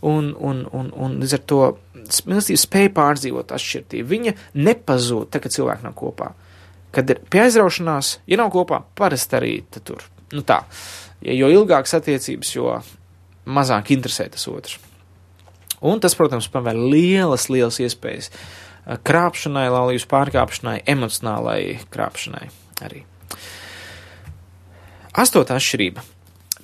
[0.00, 1.58] un, un, un, un līdz ar to
[2.30, 4.08] mīlestība spēja pārdzīvot atšķirtību.
[4.14, 4.34] Viņa
[4.64, 6.30] nepazūd, tā, kad cilvēki nav kopā.
[6.96, 10.08] Kad ir pie aizraušanās, ja nav kopā, parasti arī tur.
[10.32, 10.62] Nu tā,
[11.20, 12.78] ja, jo ilgākas attiecības, jo
[13.44, 14.80] mazāk interesē tas otrs.
[15.84, 18.32] Un tas, protams, pavēr lielas, lielas iespējas
[19.04, 22.48] krāpšanai, laulības pārkāpšanai, emocionālai krāpšanai
[22.88, 23.04] arī.
[25.14, 26.02] Astotā atšķirība.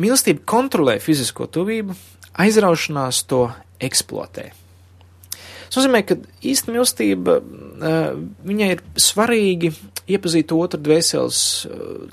[0.01, 1.95] Mīlestība kontrolē fizisko tuvību,
[2.41, 3.45] aizraušanās to
[3.83, 4.51] eksploatē.
[5.71, 7.37] Tas nozīmē, ka īsta mīlestība
[8.51, 9.71] viņai ir svarīgi
[10.11, 11.43] iepazīt otru dvēseles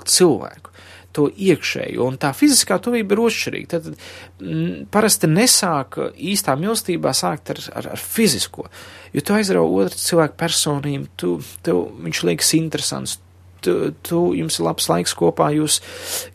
[0.06, 0.74] cilvēku,
[1.16, 3.68] to iekšējo, un tā fiziskā tuvība ir otršķirīga.
[3.72, 8.68] Tad m, parasti nesāk īstā mīlestībā sākt ar, ar, ar fizisko,
[9.16, 11.32] jo tu aizrauj otru cilvēku personību, tu,
[11.66, 13.18] tev viņš liekas interesants,
[13.64, 15.80] tu, tu, jums ir labs laiks kopā, jūs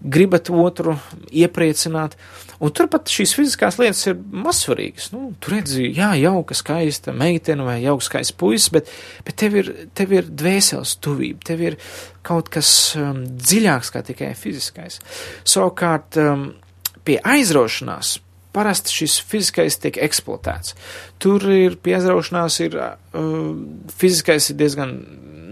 [0.02, 0.98] gribat otru
[1.32, 2.18] iepriecināt.
[2.64, 5.10] Un turpat šīs fiziskās lietas ir mazsvarīgas.
[5.12, 8.92] Nu, tur redzi, jā, jauka, skaista meitene vai jauka, skaists puisis, bet,
[9.28, 11.80] bet tev, ir, tev ir dvēseles tuvība, tev ir
[12.24, 15.02] kaut kas um, dziļāks kā tikai fiziskais.
[15.44, 16.52] Savukārt, um,
[17.04, 18.18] pie aizraušanās
[18.54, 20.76] parasti šis fiziskais tiek eksploatēts.
[21.22, 23.54] Tur ir piezraušanās, ir uh,
[23.98, 24.94] fiziskais ir diezgan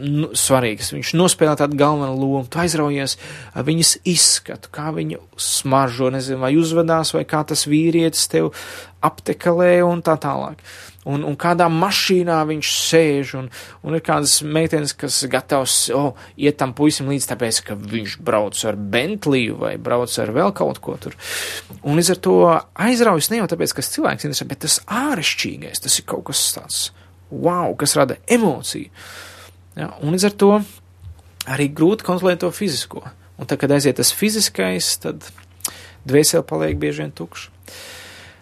[0.02, 0.92] nu, svarīgs.
[0.96, 3.18] Viņš nospēlē tādu galveno lomu, tu aizraujies
[3.56, 8.52] viņas izskatu, kā viņa smaržo, nezinu, vai uzvedās, vai kā tas vīrietis tev
[9.06, 10.62] aptekalē un tā tālāk.
[11.10, 13.48] Un, un kādā mašīnā viņš sēž, un,
[13.82, 18.60] un ir kādas meitenes, kas gatavs, oh, iet tam puisim līdz tāpēc, ka viņš brauc
[18.70, 21.18] ar Bentliju vai brauc ar vēl kaut ko tur.
[21.82, 22.36] Un līdz ar to
[22.86, 26.86] aizraujas ne jau tāpēc, ka cilvēks interesē, bet tas āršķīgais, tas ir kaut kas tāds,
[27.34, 28.94] wow, kas rada emociju.
[29.78, 30.52] Ja, un līdz ar to
[31.50, 33.06] arī grūti kontrolēt to fizisko.
[33.40, 35.26] Un tad, kad aiziet tas fiziskais, tad
[36.08, 37.50] dvēsele paliek bieži vien tukša.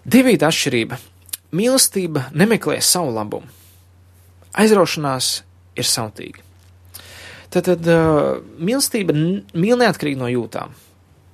[0.10, 0.98] Devīta atšķirība-
[1.60, 3.48] mīlestība nemeklē savu labumu.
[4.54, 5.42] Aizraušanās
[5.78, 6.42] ir sautīga.
[7.50, 10.74] Tad, tad uh, mīlestība mīl neatkarīgi no jūtām.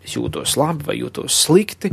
[0.04, 1.92] Es jūtos labi vai jūtos slikti.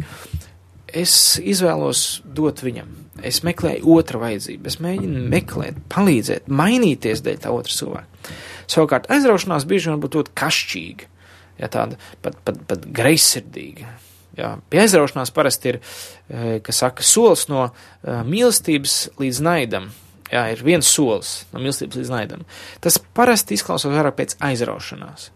[0.86, 3.01] Es izvēlos dot viņam.
[3.20, 4.70] Es meklēju otra vajadzību.
[4.70, 8.37] Es mēģinu meklēt, palīdzēt, mainīties dēļ tā otra cilvēka.
[8.72, 11.11] Savukārt aizraušanās bieži vien būtu ļoti kašķīga,
[11.61, 13.90] ja tāda pat, pat, pat greizsirdīga.
[14.38, 15.79] Jā, pie aizraušanās parasti ir,
[16.64, 19.90] kas saka, solis no uh, mīlestības līdz naidam.
[20.33, 22.46] Jā, ir viens solis no mīlestības līdz naidam.
[22.81, 25.29] Tas parasti izklausās vairāk pēc aizraušanās.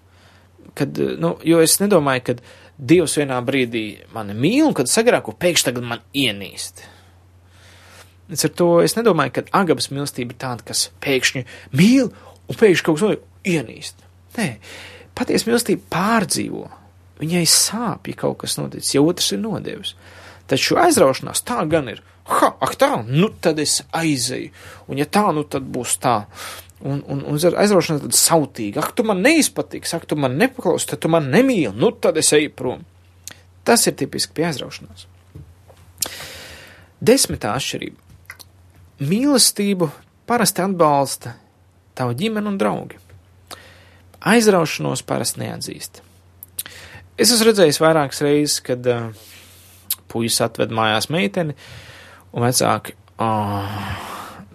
[0.77, 2.41] Kad, nu, jo es nedomāju, ka
[2.77, 6.83] Dievs vienā brīdī mani mīl, un kad sagrāku, pēkšņi tagad man ienīst.
[8.27, 11.45] Līdz ar to es nedomāju, ka agabas mīlestība ir tāda, kas pēkšņi
[11.79, 13.13] mīl un pēkšņi kaut no
[13.47, 14.03] ienīst.
[14.37, 14.49] Nē,
[15.17, 16.67] patiesa mīlestība pārdzīvo.
[17.21, 19.95] Viņai sāp, ja kaut kas noticis, ja otrs ir nodevis.
[20.51, 22.03] Taču aizraušanās tā gan ir.
[22.27, 24.51] Ha, ak tā, nu tad es aizeju,
[24.91, 26.19] un ja tā, nu tad būs tā.
[26.83, 28.77] Un, un, un aizraušanās tad sautīgi.
[28.83, 32.35] Ak, tu man neizpatiks, ak, tu man nepaklausi, tad tu man nemīli, nu tad es
[32.37, 32.83] eju prom.
[33.67, 35.07] Tas ir tipiski pie aizraušanās.
[37.07, 38.06] Desmitā atšķirība.
[38.97, 39.91] Mīlestību
[40.27, 41.35] parasti atbalsta
[41.97, 42.99] tavu ģimeni un draugi.
[44.27, 46.01] Aizraušanos parasti neatzīst.
[47.17, 49.11] Es esmu redzējis vairākas reizes, kad uh,
[50.13, 51.55] puisis atved mājās meiteni,
[52.33, 53.77] un vecāki oh,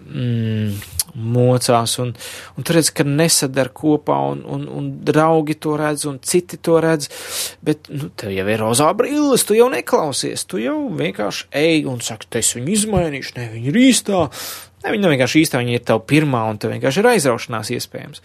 [0.06, 0.74] mm,
[1.14, 2.12] mocās, un,
[2.56, 6.78] un tu redz, ka nesadar kopā, un, un, un draugi to redz, un citi to
[6.82, 7.10] redz,
[7.64, 12.00] bet, nu, tev jau ir rozā brilles, tu jau neklausies, tu jau vienkārši ej un
[12.04, 14.24] saki, es viņu izmainīšu, ne, viņa ir īstā,
[14.82, 18.24] ne, viņa nav vienkārši īstā, viņa ir tev pirmā, un tev vienkārši ir aizraušanās iespējams.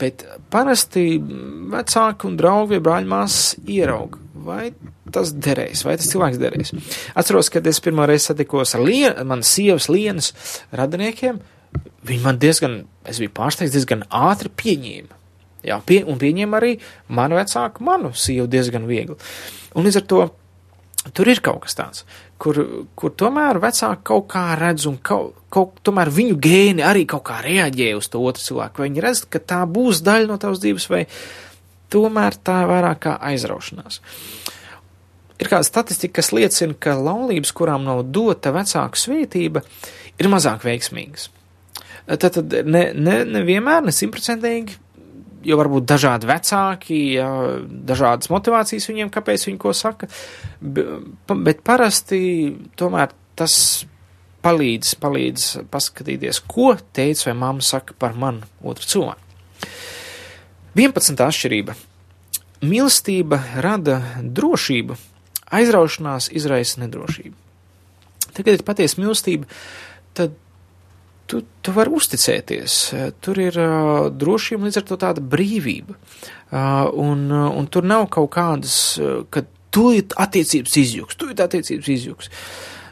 [0.00, 4.68] Bet parasti vecāki un draugi vai brāļmās ieraug, vai
[5.10, 6.70] tas derēs, vai tas cilvēks derēs.
[7.18, 10.30] Atceros, kad es pirmo reizi satikos ar lien, manas sievas lienas
[10.70, 11.40] radiniekiem,
[12.06, 15.16] viņi man diezgan, es biju pārsteigts, diezgan ātri pieņēma.
[15.66, 16.76] Jā, pie, un pieņēma arī
[17.12, 19.18] manu vecāku, manu sievu diezgan viegli.
[19.76, 20.20] Un līdz ar to
[21.16, 22.04] tur ir kaut kas tāds,
[22.40, 22.58] kur,
[22.96, 27.40] kur tomēr vecāki kaut kā redz un kaut, kaut, tomēr viņu gēni arī kaut kā
[27.44, 28.82] reaģē uz to otru cilvēku.
[28.82, 31.04] Vai viņi redz, ka tā būs daļa no tavas dzīves, vai
[31.92, 34.00] tomēr tā ir vairāk kā aizraušanās.
[35.40, 39.64] Ir kāda statistika, kas liecina, ka laulības, kurām nav dota vecāku svētība,
[40.20, 41.30] ir mazāk veiksmīgas.
[42.10, 44.74] Tad, tad ne, ne, nevienmēr, ne simtprocentīgi,
[45.46, 47.28] jo varbūt dažādi vecāki, jā,
[47.86, 50.08] dažādas motivācijas viņiem, kāpēc viņi ko saka,
[50.60, 52.20] bet parasti
[52.80, 53.54] tomēr tas
[54.44, 59.26] palīdz, palīdz paskatīties, ko teica vai mamma saka par manu otru cilvēku.
[60.78, 61.18] 11.
[61.26, 61.76] atšķirība.
[62.60, 64.96] Mīlestība rada drošību,
[65.56, 67.34] aizraušanās izraisa nedrošību.
[68.36, 69.48] Tagad ir patiesa mīlestība,
[70.16, 70.36] tad
[71.30, 72.80] tu, tu vari uzticēties.
[73.22, 75.96] Tur ir uh, drošība, līdz ar to tāda brīvība.
[76.50, 78.74] Uh, un, un tur nav kaut kādas,
[79.30, 82.30] ka tūlīt attiecības izjūgs, tūlīt attiecības izjūgs.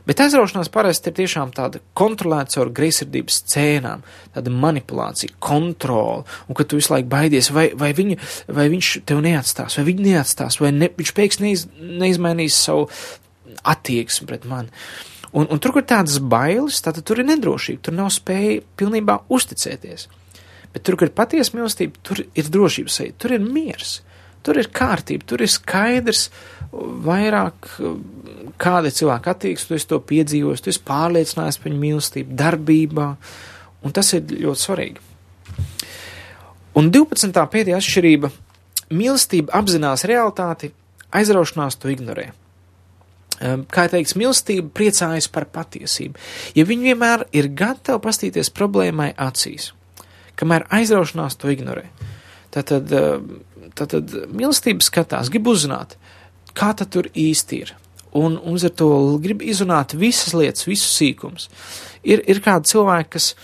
[0.08, 6.64] Bet aizraušanās parasti ir tiešām tāda kontrolēta caur greizsirdības scēnām, tāda manipulācija, kontrola, un ka
[6.64, 8.16] tu visu laiku baidies, vai, vai, viņu,
[8.56, 12.88] vai viņš tev neatstās, vai viņi neatstās, vai ne, viņš pēkšņi neiz, neizmainīs savu
[13.68, 14.72] attieksmi pret mani.
[14.72, 19.18] Uh, Un, un tur, kur tādas bailes, tad tur ir nedrošība, tur nav spēja pilnībā
[19.28, 20.06] uzticēties.
[20.72, 23.98] Bet tur, kur ir patiesa mīlestība, tur ir drošības sajūta, tur ir miers,
[24.44, 26.28] tur ir kārtība, tur ir skaidrs,
[26.72, 27.68] vairāk
[28.60, 33.08] kāda cilvēka attieksme, tu esi to piedzīvojis, tu esi pārliecinājies par viņu mīlestību, darbībā,
[33.84, 35.06] un tas ir ļoti svarīgi.
[36.78, 37.46] Un 12.
[37.52, 38.30] pēdējā atšķirība-
[39.00, 40.72] mīlestība apzinās realitāti,
[41.12, 42.30] aizraušanās to ignorē.
[43.38, 46.18] Ehm, kā teikts, mīlestība priecājas par patiesību,
[46.58, 49.72] ja viņi vienmēr ir gatavi pastīties problēmai acīs,
[50.38, 51.86] kamēr aizraušanās to ignorē.
[52.54, 53.42] Tātad, ehm,
[53.78, 55.94] tātad mīlestība skatās, grib uzzināt,
[56.54, 57.74] kā tad tur īsti ir.
[58.18, 61.48] Un, un ar to grib izrunāt visas lietas, visus sīkums.
[62.02, 63.34] Ir, ir kādi cilvēki, kas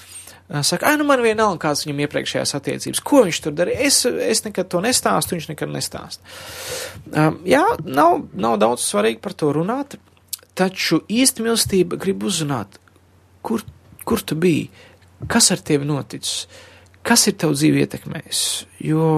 [0.62, 3.86] saka, ah, nu man vienalga, kāds viņam iepriekšējās attiecības, ko viņš tur darīja.
[3.88, 6.20] Es, es nekad to nestāstu, viņš nekad nestāst.
[7.12, 9.96] Um, jā, nav, nav daudz svarīgi par to runāt,
[10.58, 12.76] taču īsta mīlestība grib uzzināt,
[13.44, 13.64] kur,
[14.04, 14.68] kur tu biji,
[15.32, 16.44] kas ar tevi noticis,
[17.04, 18.44] kas ir tavu dzīvi ietekmējis.
[18.84, 19.08] Jo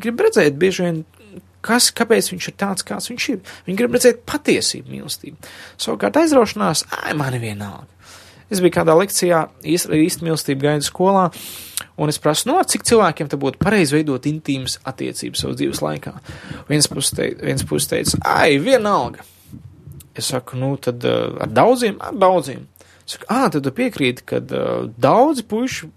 [0.00, 1.04] grib redzēt bieži vien
[1.64, 3.38] kas, kāpēc viņš ir tāds, kāds viņš ir.
[3.66, 5.52] Viņi grib redzēt patiesību mīlestību.
[5.80, 7.88] Savukārt aizraušanās, ai, man vienalga.
[8.48, 11.26] Es biju kādā lekcijā, īsti īst mīlestību gaidu skolā,
[12.00, 16.14] un es prasu, no cik cilvēkiem te būtu pareizi veidot intīmas attiecības savas dzīves laikā.
[16.70, 19.26] Viens puses puses teica ai, vienalga.
[20.18, 22.64] Es saku, nu, tad uh, ar daudziem, ar daudziem.
[23.04, 25.90] Es saku, ah, tad tu piekrīti, ka uh, daudzi puiši,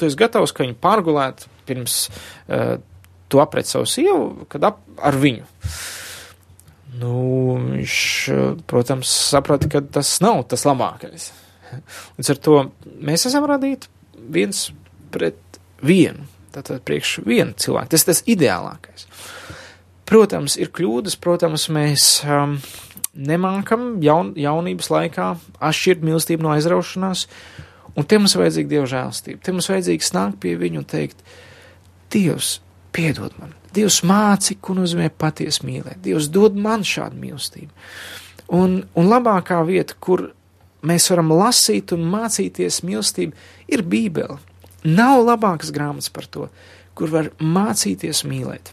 [0.00, 2.80] tu esi gatavs, ka viņi pārgulētu pirms uh,
[3.30, 5.46] tu apret savu sievu, kad ap, ar viņu.
[7.02, 7.14] Nu,
[7.60, 7.94] viņš,
[8.68, 11.30] protams, saprata, ka tas nav tas labākais.
[12.18, 12.58] Līdz ar to
[13.02, 13.90] mēs esam radīti
[14.32, 14.68] viens
[15.14, 15.38] pret
[15.84, 16.28] vienu.
[16.52, 17.94] Tātad priekš vienu cilvēku.
[17.94, 19.06] Tas ir tas ideālākais.
[20.08, 22.58] Protams, ir kļūdas, protams, mēs um,
[23.16, 25.28] nemākam jaun, jaunības laikā
[25.62, 27.24] atšķirt mīlestību no aizraušanās,
[27.96, 29.40] un te mums vajadzīga Dieva žēlstība.
[29.40, 31.24] Te mums vajadzīga snākt pie viņu un teikt,
[32.12, 32.58] Dievs,
[32.92, 33.54] piedod man.
[33.72, 36.02] Dievs māci, ko nozīmē patiesi mīlēt.
[36.04, 37.72] Dievs dod man šādu mīlestību.
[38.52, 40.28] Un, un labākā vieta, kur
[40.86, 43.34] mēs varam lasīt un mācīties mīlestību,
[43.72, 44.38] ir Bībele.
[44.82, 46.48] Nav labākas grāmatas par to,
[46.98, 48.72] kur var mācīties mīlēt.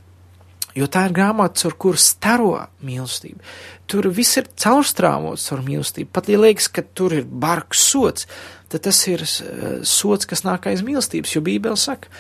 [0.78, 2.54] Jo tā ir grāmata, ar kuru staro
[2.86, 3.42] mīlestību.
[3.90, 6.12] Tur viss ir caurstrāvots ar mīlestību.
[6.14, 8.28] Pat ja liekas, ka tur ir bargs sots,
[8.70, 11.34] tad tas ir sots, kas nāk aiz mīlestības.
[11.36, 12.12] Jo Bībele saka,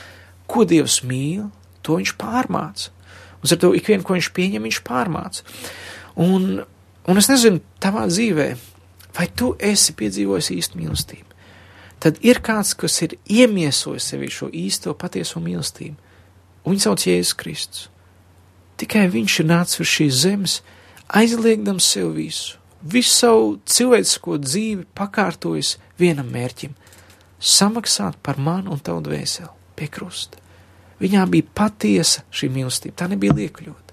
[0.50, 1.48] ko Dievs mīl,
[1.86, 2.90] to viņš pārmāca.
[3.40, 5.46] Un ar to ikvienu, ko viņš pieņem, viņš pārmāca.
[6.20, 6.50] Un,
[7.08, 8.50] un es nezinu, tavā dzīvē,
[9.20, 11.30] vai tu esi piedzīvojis īstu mīlestību?
[11.99, 15.95] tad ir kāds, kas ir iemiesojis sevi šo īsto patieso mīlestību.
[16.63, 17.88] Un viņu sauc Jēzus Kristus.
[18.80, 20.59] Tikai viņš ir nācis uz šīs zemes,
[21.07, 26.76] aizliegdams sev visu, visu savu cilvēcisko dzīvi pakārtojis vienam mērķim-
[27.57, 30.38] samaksāt par manu un tavu dvēseli pie krusta.
[30.99, 33.89] Viņā bija patiesa šī mīlestība, tā nebija liekļota.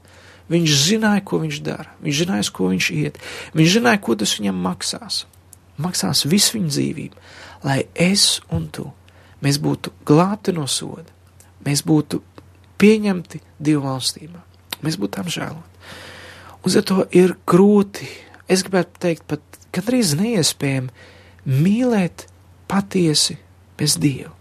[0.52, 3.16] Viņš zināja, ko viņš dara, viņš zināja, ko viņš iet,
[3.58, 5.24] viņš zināja, ko tas viņam maksās.
[5.82, 7.24] Maksās visu viņa dzīvību
[7.66, 8.86] lai es un tu,
[9.42, 11.08] mēs būtu glābti no soda,
[11.66, 12.20] mēs būtu
[12.80, 14.42] pieņemti divu valstībā,
[14.86, 15.82] mēs būtu tam žēlot.
[16.66, 18.08] Uz to ir grūti,
[18.50, 20.90] es gribētu teikt, pat gandrīz neiespējami
[21.46, 22.26] mīlēt
[22.70, 23.38] patiesi
[23.78, 24.32] bez Dieva.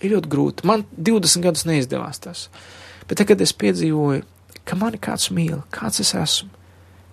[0.00, 0.66] Ir ļoti grūti.
[0.68, 2.46] Man 20 gadus neizdevās tas.
[3.08, 4.24] Bet tagad es piedzīvoju,
[4.68, 6.50] ka mani kāds mīl, kāds es esmu,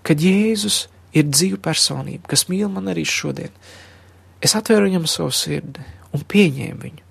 [0.07, 0.85] kad Jēzus
[1.15, 3.51] ir dzīva personība, kas mīl man arī šodien.
[4.41, 5.83] Es atvēru viņam savu sirdi
[6.15, 7.05] un pieņēmu viņu.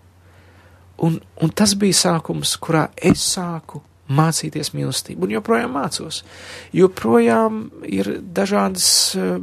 [1.06, 3.80] Un, un tas bija sākums, kurā es sāku
[4.10, 6.24] mācīties mīlestību, un joprojām mācos.
[6.76, 9.38] Joprojām ir dažādas uh,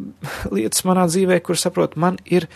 [0.52, 2.50] lietas manā dzīvē, kur saprotu, man ir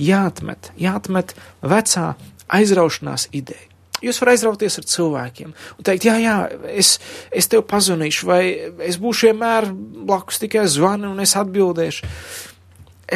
[0.00, 2.12] jāatmet, jāatmet vecā
[2.58, 3.68] aizraušanās ideja.
[4.04, 6.36] Jūs varat aizrauties ar cilvēkiem un teikt, jā, jā,
[6.70, 6.96] es,
[7.34, 8.42] es tev pazvanīšu, vai
[8.86, 9.70] es būšu vienmēr
[10.08, 12.10] blakus tikai zvani un es atbildēšu.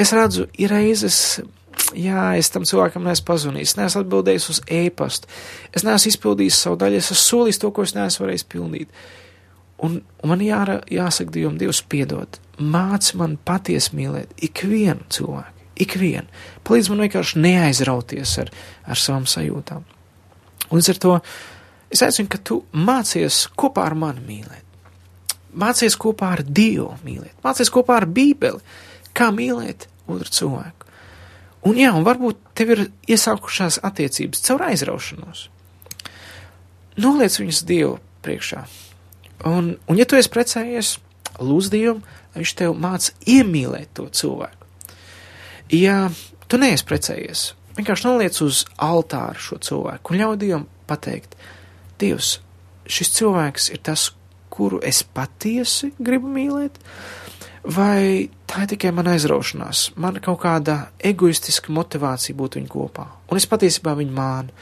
[0.02, 1.42] Es redzu, ir reizes
[1.96, 5.30] jā, es tam cilvēkam neesmu pazvanījis, neesmu atbildējis uz e-pastu,
[5.74, 9.02] es neesmu izpildījis savu daļu, es esmu solījis to, ko es neesmu varējis pildīt.
[9.82, 16.28] Un, un man jāra, jāsaka Dievam, Dievs piedod, māc man patiesi mīlēt ikvienu cilvēku, ikvienu.
[16.66, 18.52] Palīdz man vienkārši neaizrauties ar,
[18.86, 19.82] ar savām sajūtām.
[20.72, 21.16] Un līdz ar to
[21.92, 24.64] es aicinu, ka tu mācies kopā ar mani mīlēt.
[25.60, 28.62] Mācies kopā ar Dievu mīlēt, mācies kopā ar Bībeli,
[29.12, 30.88] kā mīlēt otru cilvēku.
[31.68, 32.80] Un jā, un varbūt tev ir
[33.12, 35.44] iesākušās attiecības caur aizraušanos.
[37.02, 38.64] Noliec viņus Dievu priekšā.
[39.52, 40.96] Un, un ja tu esi precējies,
[41.42, 42.02] lūdz Dievam,
[42.32, 44.68] lai viņš tev māca iemīlēt to cilvēku.
[45.72, 46.08] Ja
[46.48, 47.44] tu neesi precējies,
[47.76, 51.36] vienkārši noliec uz altāru šo cilvēku un ļauj Dievam pateikt,
[52.02, 52.40] Dievs,
[52.90, 54.10] šis cilvēks ir tas,
[54.52, 56.78] kuru es patiesi gribu mīlēt,
[57.64, 60.78] vai tā ir tikai mana aizraušanās, man kaut kāda
[61.12, 64.56] egoistiska motivācija būt viņu kopā, un es patiesībā viņu mānu.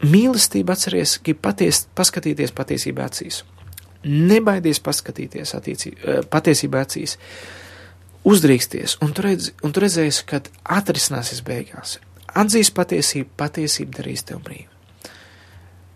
[0.00, 3.42] Mīlestība atceries, grib paties, paskatīties patiesībā acīs.
[4.08, 7.18] Nebaidies paskatīties attiecī, eh, patiesībā acīs.
[8.28, 11.96] Uzdrīksties, un tu, redz, un tu redzēsi, kad atrisināsies beigās.
[12.36, 14.68] Atzīs patiesību, patiesība darīs tev brīvu.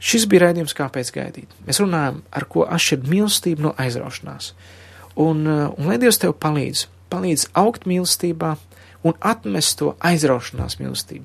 [0.05, 1.53] Šis bija raidījums, kāpēc gaidīt.
[1.65, 4.51] Mēs runājam, ar ko atšķirt mīlestību no aizraušanās.
[5.21, 8.57] Un, uh, un lai Dievs tev palīdz, palīdz augt mīlestībā
[9.05, 11.25] un atmest to aizraušanās mīlestību.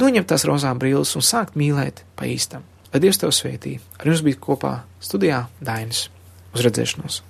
[0.00, 2.66] Noņemt tās rozā brīles un sākt mīlēt pa īstam.
[2.92, 3.78] Lai Dievs tev svētī.
[4.00, 6.08] Ar jums bija kopā studijā Dainis.
[6.54, 7.29] Uz redzēšanos!